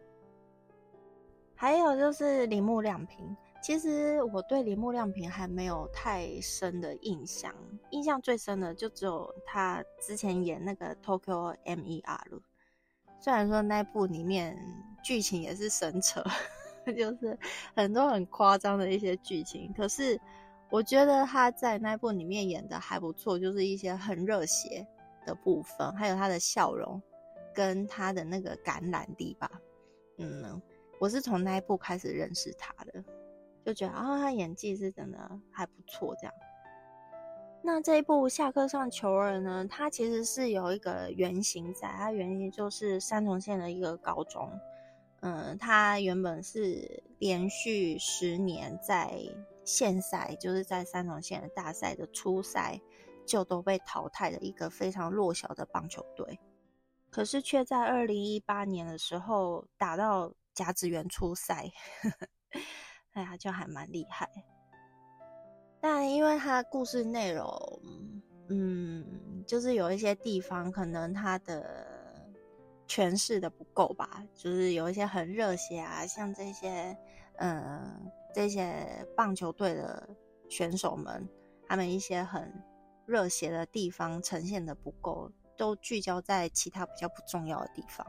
[1.55, 3.35] 还有就是铃木亮平。
[3.65, 7.51] 其实我对铃木亮平还没有太深的印象，
[7.89, 12.41] 印象最深的就只有他之前演那个 Tokyo MER
[13.19, 14.55] 虽然说那部里面
[15.03, 16.23] 剧情也是神扯，
[16.95, 17.35] 就是
[17.75, 20.21] 很多很夸张的一些剧情，可是
[20.69, 24.85] 我觉得他在那部里面演的还不错，就是一些很热血
[25.25, 27.01] 的部分，还有他的笑容
[27.51, 29.49] 跟他的那个感染力吧。
[30.19, 30.61] 嗯，
[30.99, 33.03] 我是从那一部开始认识他的。
[33.65, 35.17] 就觉得啊，他演技是真的
[35.51, 36.15] 还不错。
[36.21, 36.33] 这样，
[37.63, 44.47] 那这一部《下课上求儿》呢，它其实是有一个原型在，它原型就是三重县的一个高中。
[45.21, 49.19] 嗯，它原本是连续十年在
[49.63, 52.79] 县赛，就是在三重县的大赛的初赛
[53.25, 56.39] 就都被淘汰的一个非常弱小的棒球队，
[57.09, 61.71] 可是却在二零一八年的时候打到甲子园初赛。
[63.15, 64.29] 哎呀，就还蛮厉害，
[65.79, 67.81] 但因为它故事内容，
[68.49, 72.05] 嗯，就是有一些地方可能它的
[72.87, 76.97] 诠释的不够吧，就是有一些很热血啊，像这些，
[77.37, 80.09] 嗯，这些棒球队的
[80.49, 81.25] 选手们，
[81.67, 82.51] 他们一些很
[83.05, 88.05] 热血的地方呈现的不够，都聚焦在其他比较不重要的地方，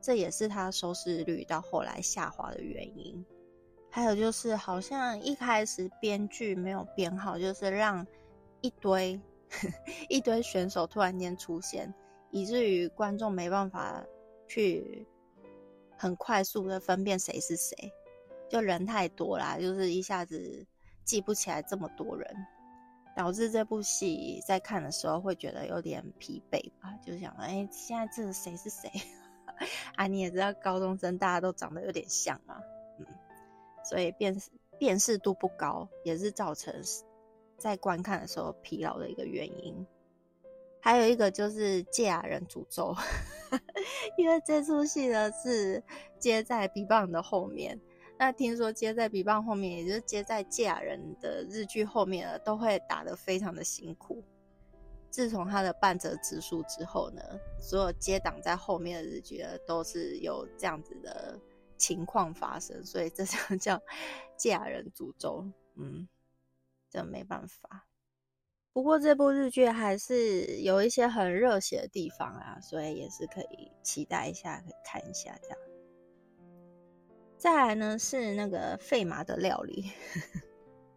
[0.00, 3.24] 这也是它收视率到后来下滑的原因。
[3.90, 8.06] 还有就是，好像一开始编剧没有编好，就是让
[8.60, 9.20] 一堆
[10.08, 11.92] 一堆选手突然间出现，
[12.30, 14.04] 以至于观众没办法
[14.46, 15.06] 去
[15.96, 17.92] 很快速的分辨谁是谁，
[18.48, 20.66] 就人太多啦，就是一下子
[21.04, 22.30] 记不起来这么多人，
[23.16, 28.90] 导致这部戏在看的时候会觉得有点疲惫吧，就想哎，现在这谁是谁
[29.96, 30.06] 啊？
[30.06, 32.67] 你也知道，高中生大家都长得有点像嘛，嗯。
[33.88, 36.74] 所以辨识辨识度不高，也是造成
[37.56, 39.86] 在观看的时候疲劳的一个原因。
[40.80, 42.94] 还有一个就是芥雅人诅咒，
[44.16, 45.82] 因为这出戏呢是
[46.18, 47.80] 接在 B 棒的后面。
[48.16, 54.22] 那听说接在 B 棒后面，也就是接在芥雅人的日剧后面了，都会打得非常的辛苦。
[55.10, 57.22] 自从他的半泽直树之后呢，
[57.60, 61.38] 所有接档在后面的日剧都是有这样子的。
[61.78, 63.80] 情况发生，所以这就 叫
[64.36, 65.50] 嫁人诅咒。
[65.76, 66.06] 嗯，
[66.90, 67.86] 这没办法。
[68.72, 75.58] 不过这部日剧还是有一些很热血的地方啊，所以也是可以期待一下，可以看一下这样。
[77.36, 79.90] 再来呢是那个费马的料理，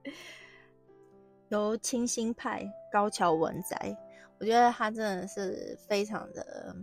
[1.49, 3.95] 由清新派高桥文哉，
[4.39, 6.75] 我觉得他真的是非常的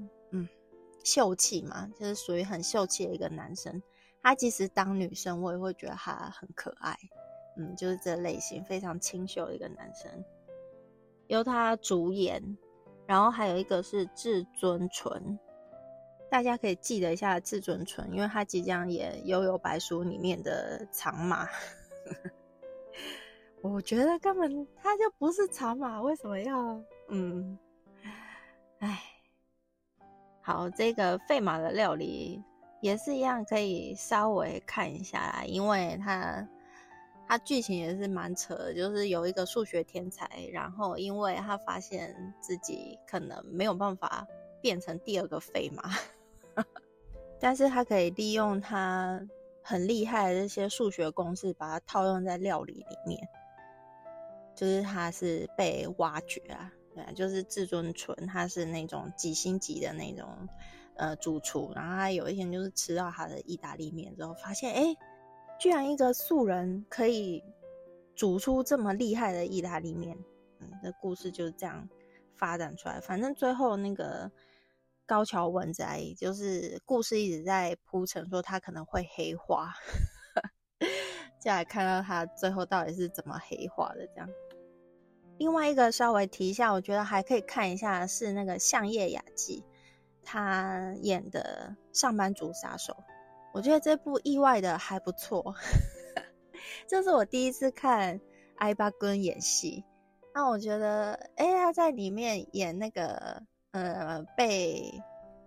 [1.08, 3.82] 秀气嘛，就是属于很秀气的一个男生。
[4.22, 6.94] 他即使当女生，我也会觉得他很可爱，
[7.56, 10.10] 嗯，就是这类型非常清秀的一个男生。
[11.28, 12.42] 由他主演，
[13.06, 15.38] 然后还有一个是至尊纯，
[16.30, 21.48] 大家可以记得一下至尊纯，因为他即将演《悠悠白书》里面的长马。
[23.62, 26.82] 我觉得根本他就不是长马，为什么要？
[27.08, 27.58] 嗯，
[28.80, 29.02] 哎，
[30.48, 32.42] 好，这个费马的料理
[32.80, 36.48] 也是一样，可以稍微看一下啦，因为他。
[37.30, 44.26] 他剧情也是蛮扯的，就是有一个数学天才，然后因为他发现自己可能没有办法
[44.62, 45.82] 变成第二个费马，
[47.38, 49.20] 但是他可以利用他
[49.62, 53.20] 很厉害的这些数学公式，把它套用在料理里面，
[54.54, 56.72] 就是他是被挖掘啊，
[57.06, 60.48] 对，就是至尊纯，他是那种几星级的那种
[60.96, 64.96] 呃主厨，然后他有一天就是吃到他的意大利面之后，发现哎。
[65.60, 67.42] 居然一个素人可以
[68.14, 70.16] 煮出这么厉害的意大利面，
[70.60, 71.88] 嗯，这故事就是这样
[72.36, 73.00] 发展出来。
[73.00, 74.30] 反正最后那个
[75.04, 79.74] 高桥文哉，就是故事一直在铺陈，说他可能会黑化，
[81.42, 84.06] 就来看到他最后到底是怎么黑化的。
[84.06, 84.28] 这样，
[85.38, 89.64] 另外一个稍微提一下，我觉得还可以看一下是那个相叶雅纪，
[90.24, 92.96] 他演的上班族杀手。
[93.52, 95.54] 我觉得这部意外的还不错，
[96.86, 98.20] 这是我第一次看
[98.56, 99.84] 艾巴根演戏。
[100.34, 105.02] 那我觉得，哎，他在里面演那个呃被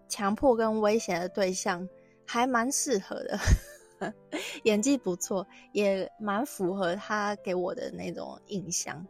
[0.09, 1.87] 强迫跟危险的对象，
[2.25, 3.39] 还蛮适合的，
[4.63, 9.05] 演技不错，也蛮符合他给我的那种印象。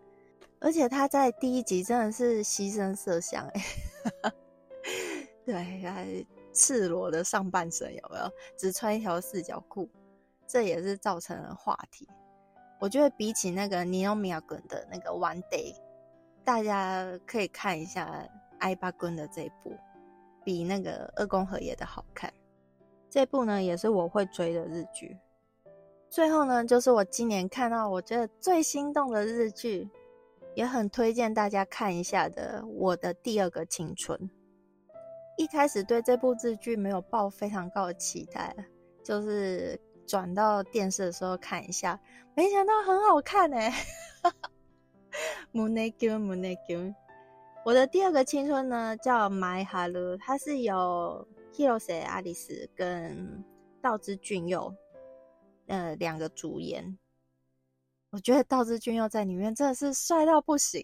[0.61, 3.61] 而且他在第一集真的是牺牲色相，哎，
[5.43, 8.31] 对，赤裸的上半身有没有？
[8.55, 9.89] 只穿一条四角裤，
[10.47, 12.07] 这也是造成了话题。
[12.79, 15.75] 我觉得比起那个尼奥米亚根的那个 One Day，
[16.43, 18.27] 大家可以看一下
[18.59, 19.75] 艾巴根的这一部，
[20.43, 22.31] 比那个二宫和也的好看。
[23.09, 25.17] 这部呢也是我会追的日剧。
[26.09, 29.89] 最后呢，就是我今年看到我觉得最心动的日剧，
[30.55, 34.17] 也很推荐大家看一下的《我的第二个青春》。
[35.37, 38.55] 一开始对这部日剧没有抱非常高的期待，
[39.03, 41.99] 就是转到电视的时候看一下，
[42.35, 43.57] 没想到很好看呢。
[47.63, 53.43] 我的第二个青春呢叫 My Hello，它是由 Hirose 阿里斯跟
[53.81, 54.73] 道之俊佑
[55.67, 56.97] 呃两个主演。
[58.11, 60.81] 我觉得道之俊佑在里面真的是帅到不行，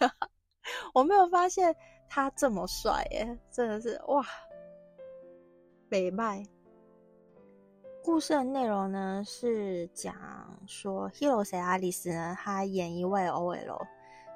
[0.94, 1.74] 我没有发现。
[2.06, 4.24] 他这么帅耶，真的是哇！
[5.88, 6.46] 北麦
[8.04, 10.14] 故事的内容呢是讲
[10.64, 13.84] 说，Hirose 阿里斯呢，他演一位 OL，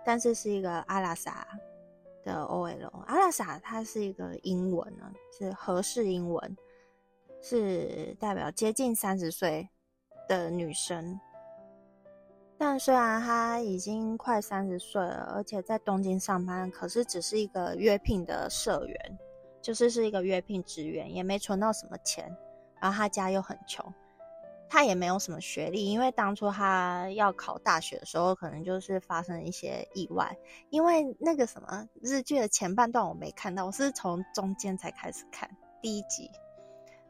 [0.04, 1.46] 但是是一个阿拉萨
[2.24, 2.88] 的 OL。
[3.06, 6.56] 阿拉萨它是一个英文呢，是合适英文，
[7.40, 9.68] 是代表接近三十岁
[10.26, 11.20] 的女生。
[12.60, 19.18] 但虽然他已经快三十岁了，而且在东京上班，可是只是一个约聘的社员，
[19.62, 22.36] 就是是一个约聘职员，也没存到什么钱。
[22.80, 23.84] 然后他家又很穷，
[24.68, 30.36] 他也没有什么学历，因为当初他要考大学的时候，可能就是发生一些意外。
[30.70, 35.48] 因为那个什么日剧的前半段我没看到，我是从中间才开始看
[35.80, 36.28] 第一集，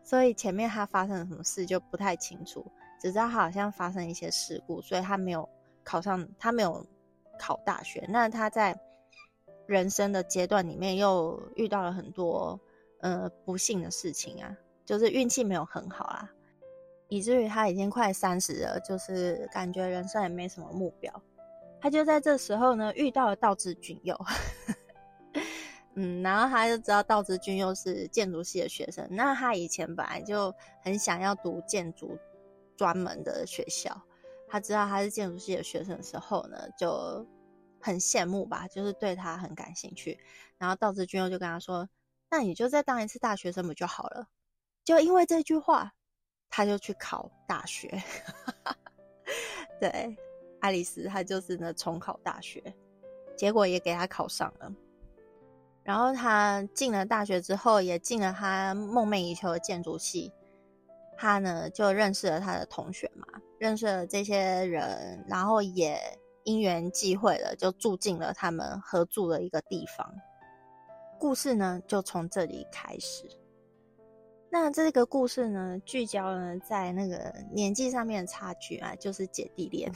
[0.02, 2.70] 所以前面他发生了什么事就不太清楚。
[2.98, 5.48] 只知道他好像发生一些事故，所以他没有
[5.84, 6.84] 考上，他没有
[7.38, 8.04] 考大学。
[8.08, 8.78] 那他在
[9.66, 12.58] 人生的阶段里面又遇到了很多
[13.00, 16.30] 呃不幸的事情啊，就是运气没有很好啊，
[17.08, 21.12] 以至于他已经快三十了，就是感觉人生也没什么目标。
[21.80, 24.18] 他就在这时候呢遇到了道之俊佑，
[25.94, 32.18] 嗯，然后他就知道道之俊佑是建筑系的学生，那他以前本来就很想要读建筑。
[32.78, 34.00] 专门的学校，
[34.48, 37.26] 他知道他是建筑系的学生的时候呢，就
[37.80, 40.18] 很羡慕吧，就是对他很感兴趣。
[40.56, 41.88] 然后道之君又就跟他说
[42.30, 44.28] ：“那你就再当一次大学生不就好了？”
[44.84, 45.92] 就因为这句话，
[46.48, 48.00] 他就去考大学。
[49.80, 50.16] 对，
[50.60, 52.62] 爱丽丝她就是呢重考大学，
[53.36, 54.72] 结果也给他考上了。
[55.82, 60.32] 然后他进了大学之后，也进了他梦寐以求的建筑系。
[61.20, 63.26] 他呢就认识了他的同学嘛，
[63.58, 66.00] 认识了这些人，然后也
[66.44, 70.14] 因缘际会了，就住进了他们合住的一个地方。
[71.18, 73.28] 故事呢就从这里开始。
[74.48, 79.92] 那这个故事呢，聚焦呢在那个年纪上面的差距啊，就是姐弟恋。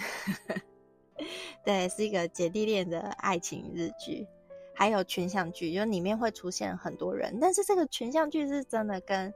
[1.65, 4.27] 对，是一个姐弟恋的爱情日剧。
[4.75, 9.33] 还有群像剧，就里面会出现很多人，但是这个群像剧是真的跟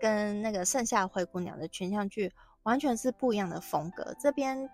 [0.00, 2.32] 跟那个盛夏灰姑娘的群像剧
[2.62, 4.14] 完全是不一样的风格。
[4.20, 4.68] 这边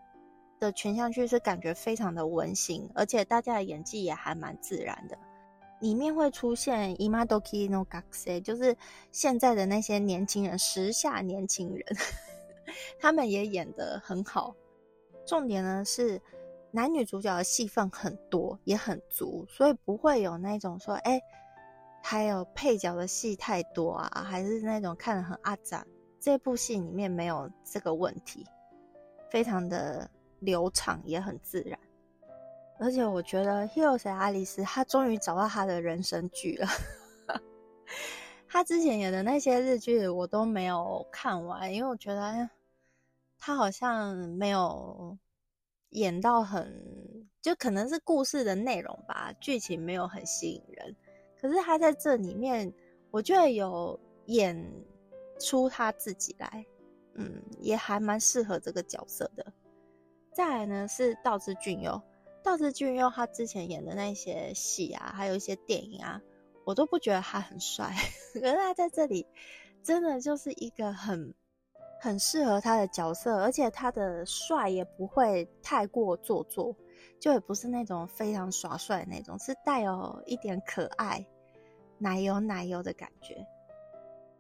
[0.59, 5.19] 的群像剧是感觉非常的温馨，而且大家的演技也还蛮自然的。
[5.81, 8.77] 里面会出现 imadoki no gakse，就是
[9.11, 11.85] 现在的那些年轻人，时下年轻人，
[13.01, 14.55] 他们也演得很好。
[15.27, 16.21] 重点呢是。
[16.75, 21.21] 男女主角的戏份很多，也很足，所以不会有那种说，哎，
[22.03, 25.87] 还有配角的戏太多啊，还是那种看得很阿杂。
[26.21, 28.47] 这部戏里面没有这个问题，
[29.31, 31.79] 非常的流畅，也很自然。
[32.79, 36.67] 而且我觉得《Hero》谁阿丽丝，他终于找到他的人生剧了。
[38.49, 42.51] 他之前演的那些日剧我都没有看完，因为我觉得
[43.39, 45.17] 他好像没有。
[45.95, 50.97] 演到很，就可能是故事的内容吧，剧情没有很吸引人。
[51.43, 52.73] 可是他在这里面，
[53.11, 54.57] 我觉得有演
[55.41, 56.65] 出他自己来，
[57.15, 59.45] 嗯，也还蛮适合这个角色的。
[60.33, 62.01] 再来呢是道之俊佑，
[62.43, 66.23] 道之俊佑他之前演的那些戏啊，还有一些电影啊，
[66.65, 67.93] 我都不觉得他很帅，
[68.33, 69.27] 可是他在这里
[69.83, 71.35] 真的就是一个很。
[72.05, 76.75] 很适合他的角色，而且他的帅也不会太过做作，
[77.21, 81.25] 就也不是那种非常耍帅那种，是带有一点可爱、
[82.03, 83.47] 奶油奶油的感觉。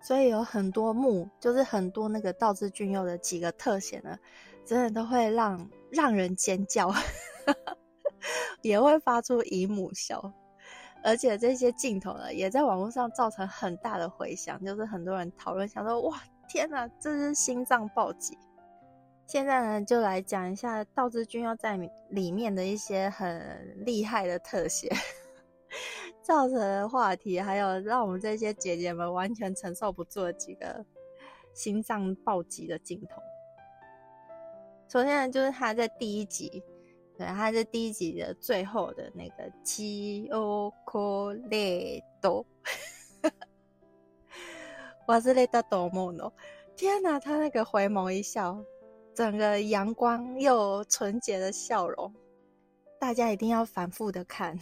[0.03, 4.19] 所以有很多幕，就是很多那个道之俊佑的几个特写呢，
[4.67, 6.93] 真的都会让让人尖叫，
[8.63, 10.33] 也会发出姨母笑。
[11.05, 16.21] 而且这些镜头呢，也在网络上造成很大的回响，就是很多人讨论，想说哇。
[16.49, 18.37] 天哪，这是心脏暴击！
[19.27, 21.79] 现在呢，就来讲一下道之君要在
[22.11, 24.93] 里面的一些很厉害的特写，
[26.23, 30.85] 造成的话题，还有让我们这些姐姐们完全承受不住的几个
[31.53, 33.21] 心脏暴击的镜头。
[34.89, 36.63] 首先，就是他在第一集，
[37.17, 42.47] 对，他在第一集的最后的那个七欧科列多。
[45.07, 46.33] 我是雷达多梦哦！
[46.77, 48.65] 天哪，他那个回眸一笑，
[49.15, 52.15] 整个阳光又纯洁的笑容，
[53.01, 54.57] 大家一定要反复的看，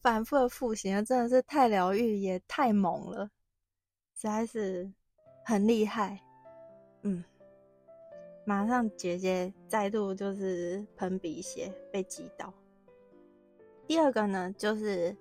[0.00, 1.02] 反复的复习啊！
[1.02, 3.26] 真的是太疗愈，也太猛了，
[4.14, 4.90] 实在是
[5.44, 6.20] 很厉害。
[7.02, 7.22] 嗯，
[8.44, 12.52] 马上姐姐再度就是喷鼻血，被击倒。
[13.86, 15.16] 第二个呢，就是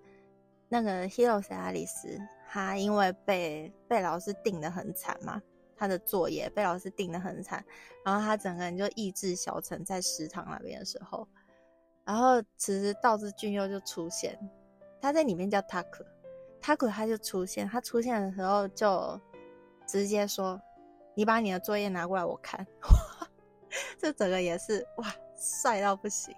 [0.67, 2.19] 那个 Hero 是阿里斯。
[2.51, 5.39] 他因为被被老师定的很惨嘛，
[5.77, 7.63] 他的作业被老师定的很惨，
[8.03, 11.27] 然后他整个人就意志消沉，在食堂那边的时候，
[12.03, 14.35] 然后此时道之俊佑就出现，
[15.01, 19.19] 他在里面叫 Taku，Taku 他就出现，他出现的时候就
[19.87, 20.61] 直接说
[21.15, 22.65] ：“你把你的作业拿过来我看。
[23.97, 26.35] ”这整个也是哇，帅到不行。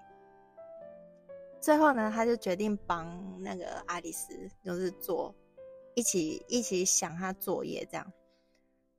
[1.60, 5.34] 最后呢，他就决定帮那个阿里斯，就是做。
[5.94, 8.14] 一起一起想他作业，这样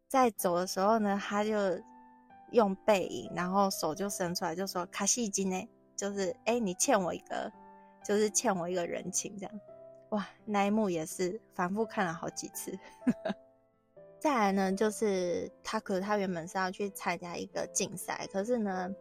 [0.08, 1.52] 在走的时候呢，他就
[2.50, 7.50] 用背影，然后手就伸出来，就说：“卡西金呢，就是哎，你欠我一个，
[8.04, 9.60] 就是欠我一个人情，这样。”
[10.10, 12.78] 哇，那一幕也是反复看了好几次。
[14.20, 18.94] 再来呢，就是他可他原本是要去参加一个竞赛，可是呢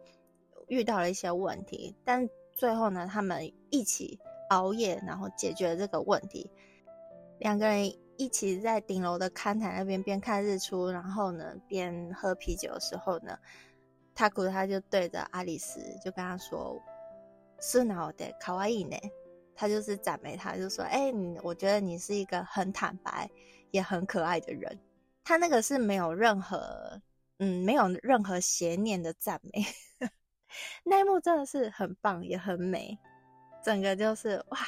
[0.68, 6.50] 遇到了一些问题，但最后呢，他们一起熬夜，然后解决了这个问题。
[7.38, 13.38] 两个人一起在顶楼的看台那边边看日出，然后呢边喝啤酒的时候呢，
[14.14, 16.80] 塔古他就对着阿里斯就跟他说
[17.62, 18.94] ：“是哪的卡哇伊呢？”
[19.56, 23.30] 他就是赞美他，就说：“哎，你我觉得你是一个很坦白
[23.70, 24.78] 也很可爱的人。”
[25.24, 27.00] 他那个是没有任何
[27.38, 29.64] 嗯没有任何邪念的赞美，
[30.84, 32.98] 那一幕真的是很棒也很美，
[33.62, 34.58] 整个就是哇，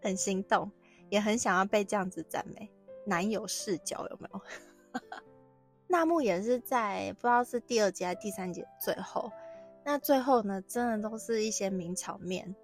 [0.00, 0.70] 很心动。
[1.10, 2.70] 也很想要被这样子赞美，
[3.06, 4.42] 男友视角有没有？
[5.88, 9.32] 那幕也是在不知道是第二集还是第三集最后。
[9.90, 12.54] 那最后呢，真的都是一些名场面。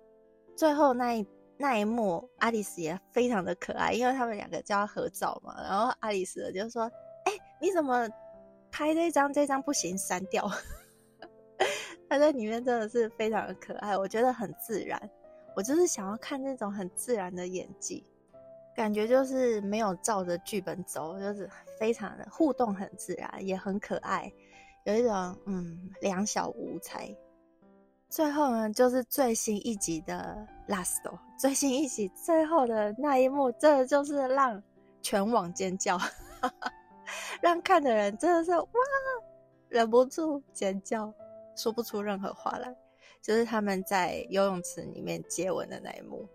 [0.54, 5.54] 最后那一那一幕，阿丽丝也非常的可爱，因为他们两个就要合照嘛。
[5.62, 6.82] 然后阿丽丝就说
[7.24, 8.06] ：“哎，你怎么
[8.70, 9.32] 拍这张？
[9.32, 10.46] 这张不行，删掉。
[12.10, 15.00] ”他在里面真的是非常的可爱，我觉得很自然。
[15.56, 18.04] 我就是想要看那种很自然的演技，
[18.76, 21.48] 感觉就是没有照着剧本走，就是
[21.80, 24.30] 非常的互动很自然，也很可爱，
[24.84, 27.14] 有一种嗯两小无猜。
[28.08, 31.00] 最后呢，就是最新一集的 last，
[31.38, 34.62] 最新一集最后的那一幕，真的就是让
[35.02, 35.98] 全网尖叫，
[37.42, 38.68] 让看的人真的是哇，
[39.68, 41.12] 忍不住尖叫，
[41.56, 42.74] 说不出任何话来。
[43.20, 46.28] 就是他们在游泳池里面接吻的那一幕，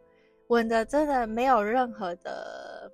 [0.48, 2.92] 吻的真的没有任何的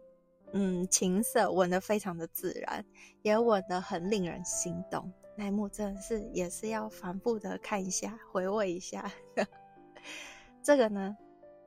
[0.52, 2.86] 嗯情色，吻的非常的自然，
[3.22, 5.10] 也吻的很令人心动。
[5.36, 9.12] 那一幕真的是也是要反复的看一下，回味一下。
[10.64, 11.16] 这个呢，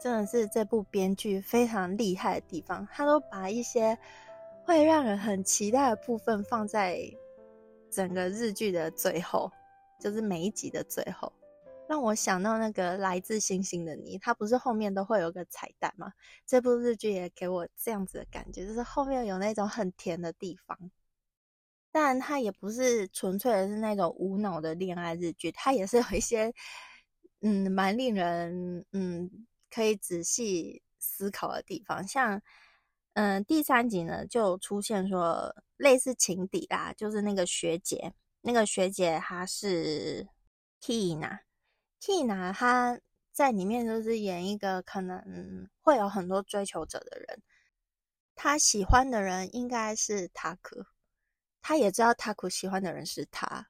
[0.01, 3.99] 真的是这部编剧非常厉害的地方，他都把一些
[4.65, 7.01] 会让人很期待的部分放在
[7.91, 9.51] 整个日剧的最后，
[10.01, 11.33] 就是每一集的最后，
[11.89, 16.13] 让我想到那个来自星星的你，它不是后面都会有个彩蛋吗？
[16.47, 20.91] 这部日剧也给我这样子的感觉，就是后面有那种很甜的地方。
[22.01, 26.55] 但它也不是纯粹的是那种无脑的恋爱日剧，它也是有一些，
[27.41, 29.29] 嗯，蛮令人嗯
[29.69, 32.07] 可以仔细思考的地方。
[32.07, 32.41] 像，
[33.15, 40.25] 嗯，第三集呢就出现说类似情敌啦，就是那个学姐，那个学姐她是
[40.81, 43.01] Kina，Kina 她
[43.33, 47.43] 在里面就是演一个可能会有很多追求者的人，
[48.37, 50.87] 她喜欢的人应该是塔克。
[51.61, 53.69] 他也知道塔库喜欢的人是他，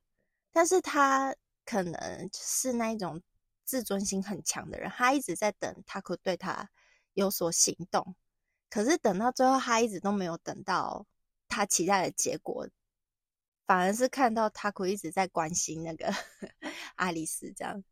[0.53, 1.34] 但是他
[1.64, 3.20] 可能是那一种
[3.64, 6.70] 自尊心很强的人，他一直在等塔库对他
[7.14, 8.14] 有所行动，
[8.70, 11.07] 可是等到最后，他一直都没有等到
[11.49, 12.68] 他期待的结果，
[13.66, 16.12] 反而是看到 Taku 一直在关心那个
[16.97, 17.82] 阿丽丝这样，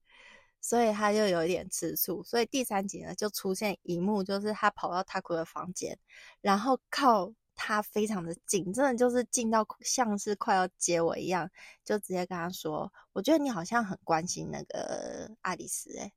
[0.60, 5.98] 所以他就有一点吃醋，所以第三集呢就出现一幕，就是他跑到 Taku 的房间，
[6.40, 7.32] 然后靠。
[7.56, 11.50] 他非常的近，真的就是近到像是快要接我一样，
[11.84, 16.12] 就直接跟他说：“我觉得你好像很关心那个爱丽丝，哎，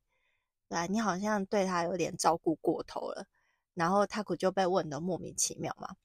[0.68, 3.26] 对啊，你好像对他有点照顾过头了。”
[3.74, 5.96] 然后塔古就被问的莫名其妙嘛，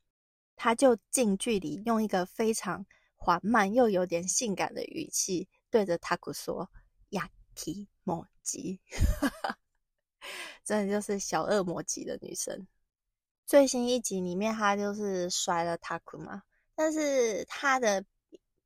[0.55, 6.71] 他就近距离用一个非常缓慢又有点性感的语气对着塔古说
[7.09, 8.79] ：“亚提莫吉，
[10.63, 12.65] 真的就是小恶魔级的女生。”
[13.45, 16.41] 最新一集里面，他就是摔了 Taku 嘛，
[16.75, 18.03] 但是他的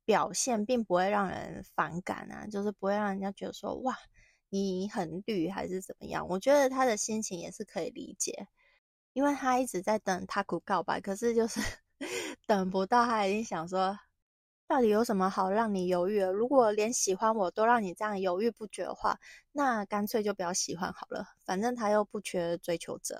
[0.06, 3.96] 表现并不会让人反感啊，就是不会让人家觉得说哇
[4.48, 6.26] 你很绿还是怎么样。
[6.28, 8.48] 我觉得他的心情也是可以理解，
[9.12, 11.60] 因为他一直在等 Taku 告白，可是就是
[12.46, 13.98] 等不到，他已经想说
[14.66, 16.32] 到底有什么好让你犹豫的？
[16.32, 19.18] 如果连喜欢我都让你这样犹豫不决的话，
[19.52, 23.18] 那干脆就不要喜欢好了，反正他又不缺追求者。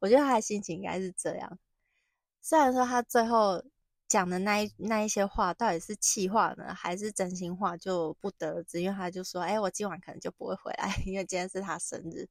[0.00, 1.58] 我觉得他的心情应该是这样，
[2.40, 3.62] 虽然说他最后
[4.06, 8.82] 讲的那一那一些话到底是气话呢，还是真心话，就不得而知。
[8.82, 12.28] 因为他就说：“哎，我今晚可能就不会回来， 因为今天是他生日，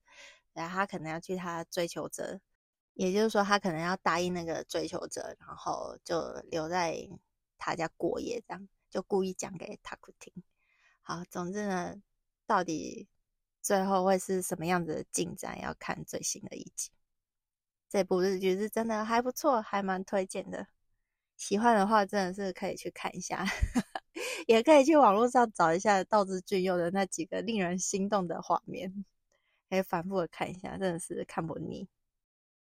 [0.53, 2.39] 然后他可能要去他追求者，
[2.93, 7.09] 也就是说，他可能要答应那个追求者，然后就留在
[7.57, 10.31] 他家过夜，这样就故意讲给他听。
[11.01, 11.95] 好，总之呢，
[12.45, 13.09] 到底
[13.61, 16.91] 最后会是什么样子的进展，要看最新的一集。”
[17.93, 20.65] 这部日剧是真的还不错，还蛮推荐的。
[21.37, 23.45] 喜欢的话，真的是可以去看一下，
[24.47, 29.05] 也可以去网络上找一下道之俊佑的那几个令人心动的画面，
[29.69, 31.87] 可以反复的看一下，真的是看不腻。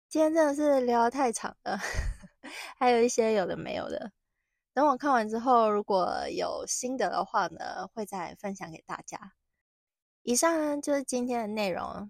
[0.09, 1.77] 今天真的是聊得太长了，
[2.79, 4.11] 还有一些有的没有的。
[4.73, 9.33] 等我看完之后，如果有心得的话呢，会再分享给大家。
[10.23, 12.09] 以上就是今天的内容。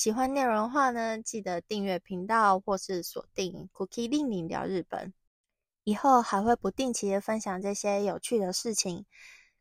[0.00, 5.12] 喜欢内容的话呢，记得订阅频道或是锁定 Cookie 令令聊日本。
[5.84, 9.04] 以后还会不定期的分享这些有趣的事情。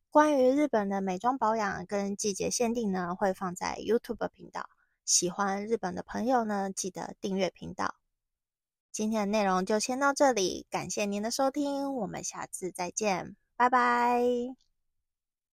[0.09, 4.69] 关于日本的美妆保养跟季节限定呢，会放在 YouTube 频道。
[5.03, 7.95] 喜欢日本的朋友呢，记得订阅频道。
[8.93, 14.68] 今天的内容就先到这里，感谢您的收听，我们下次再见，拜拜。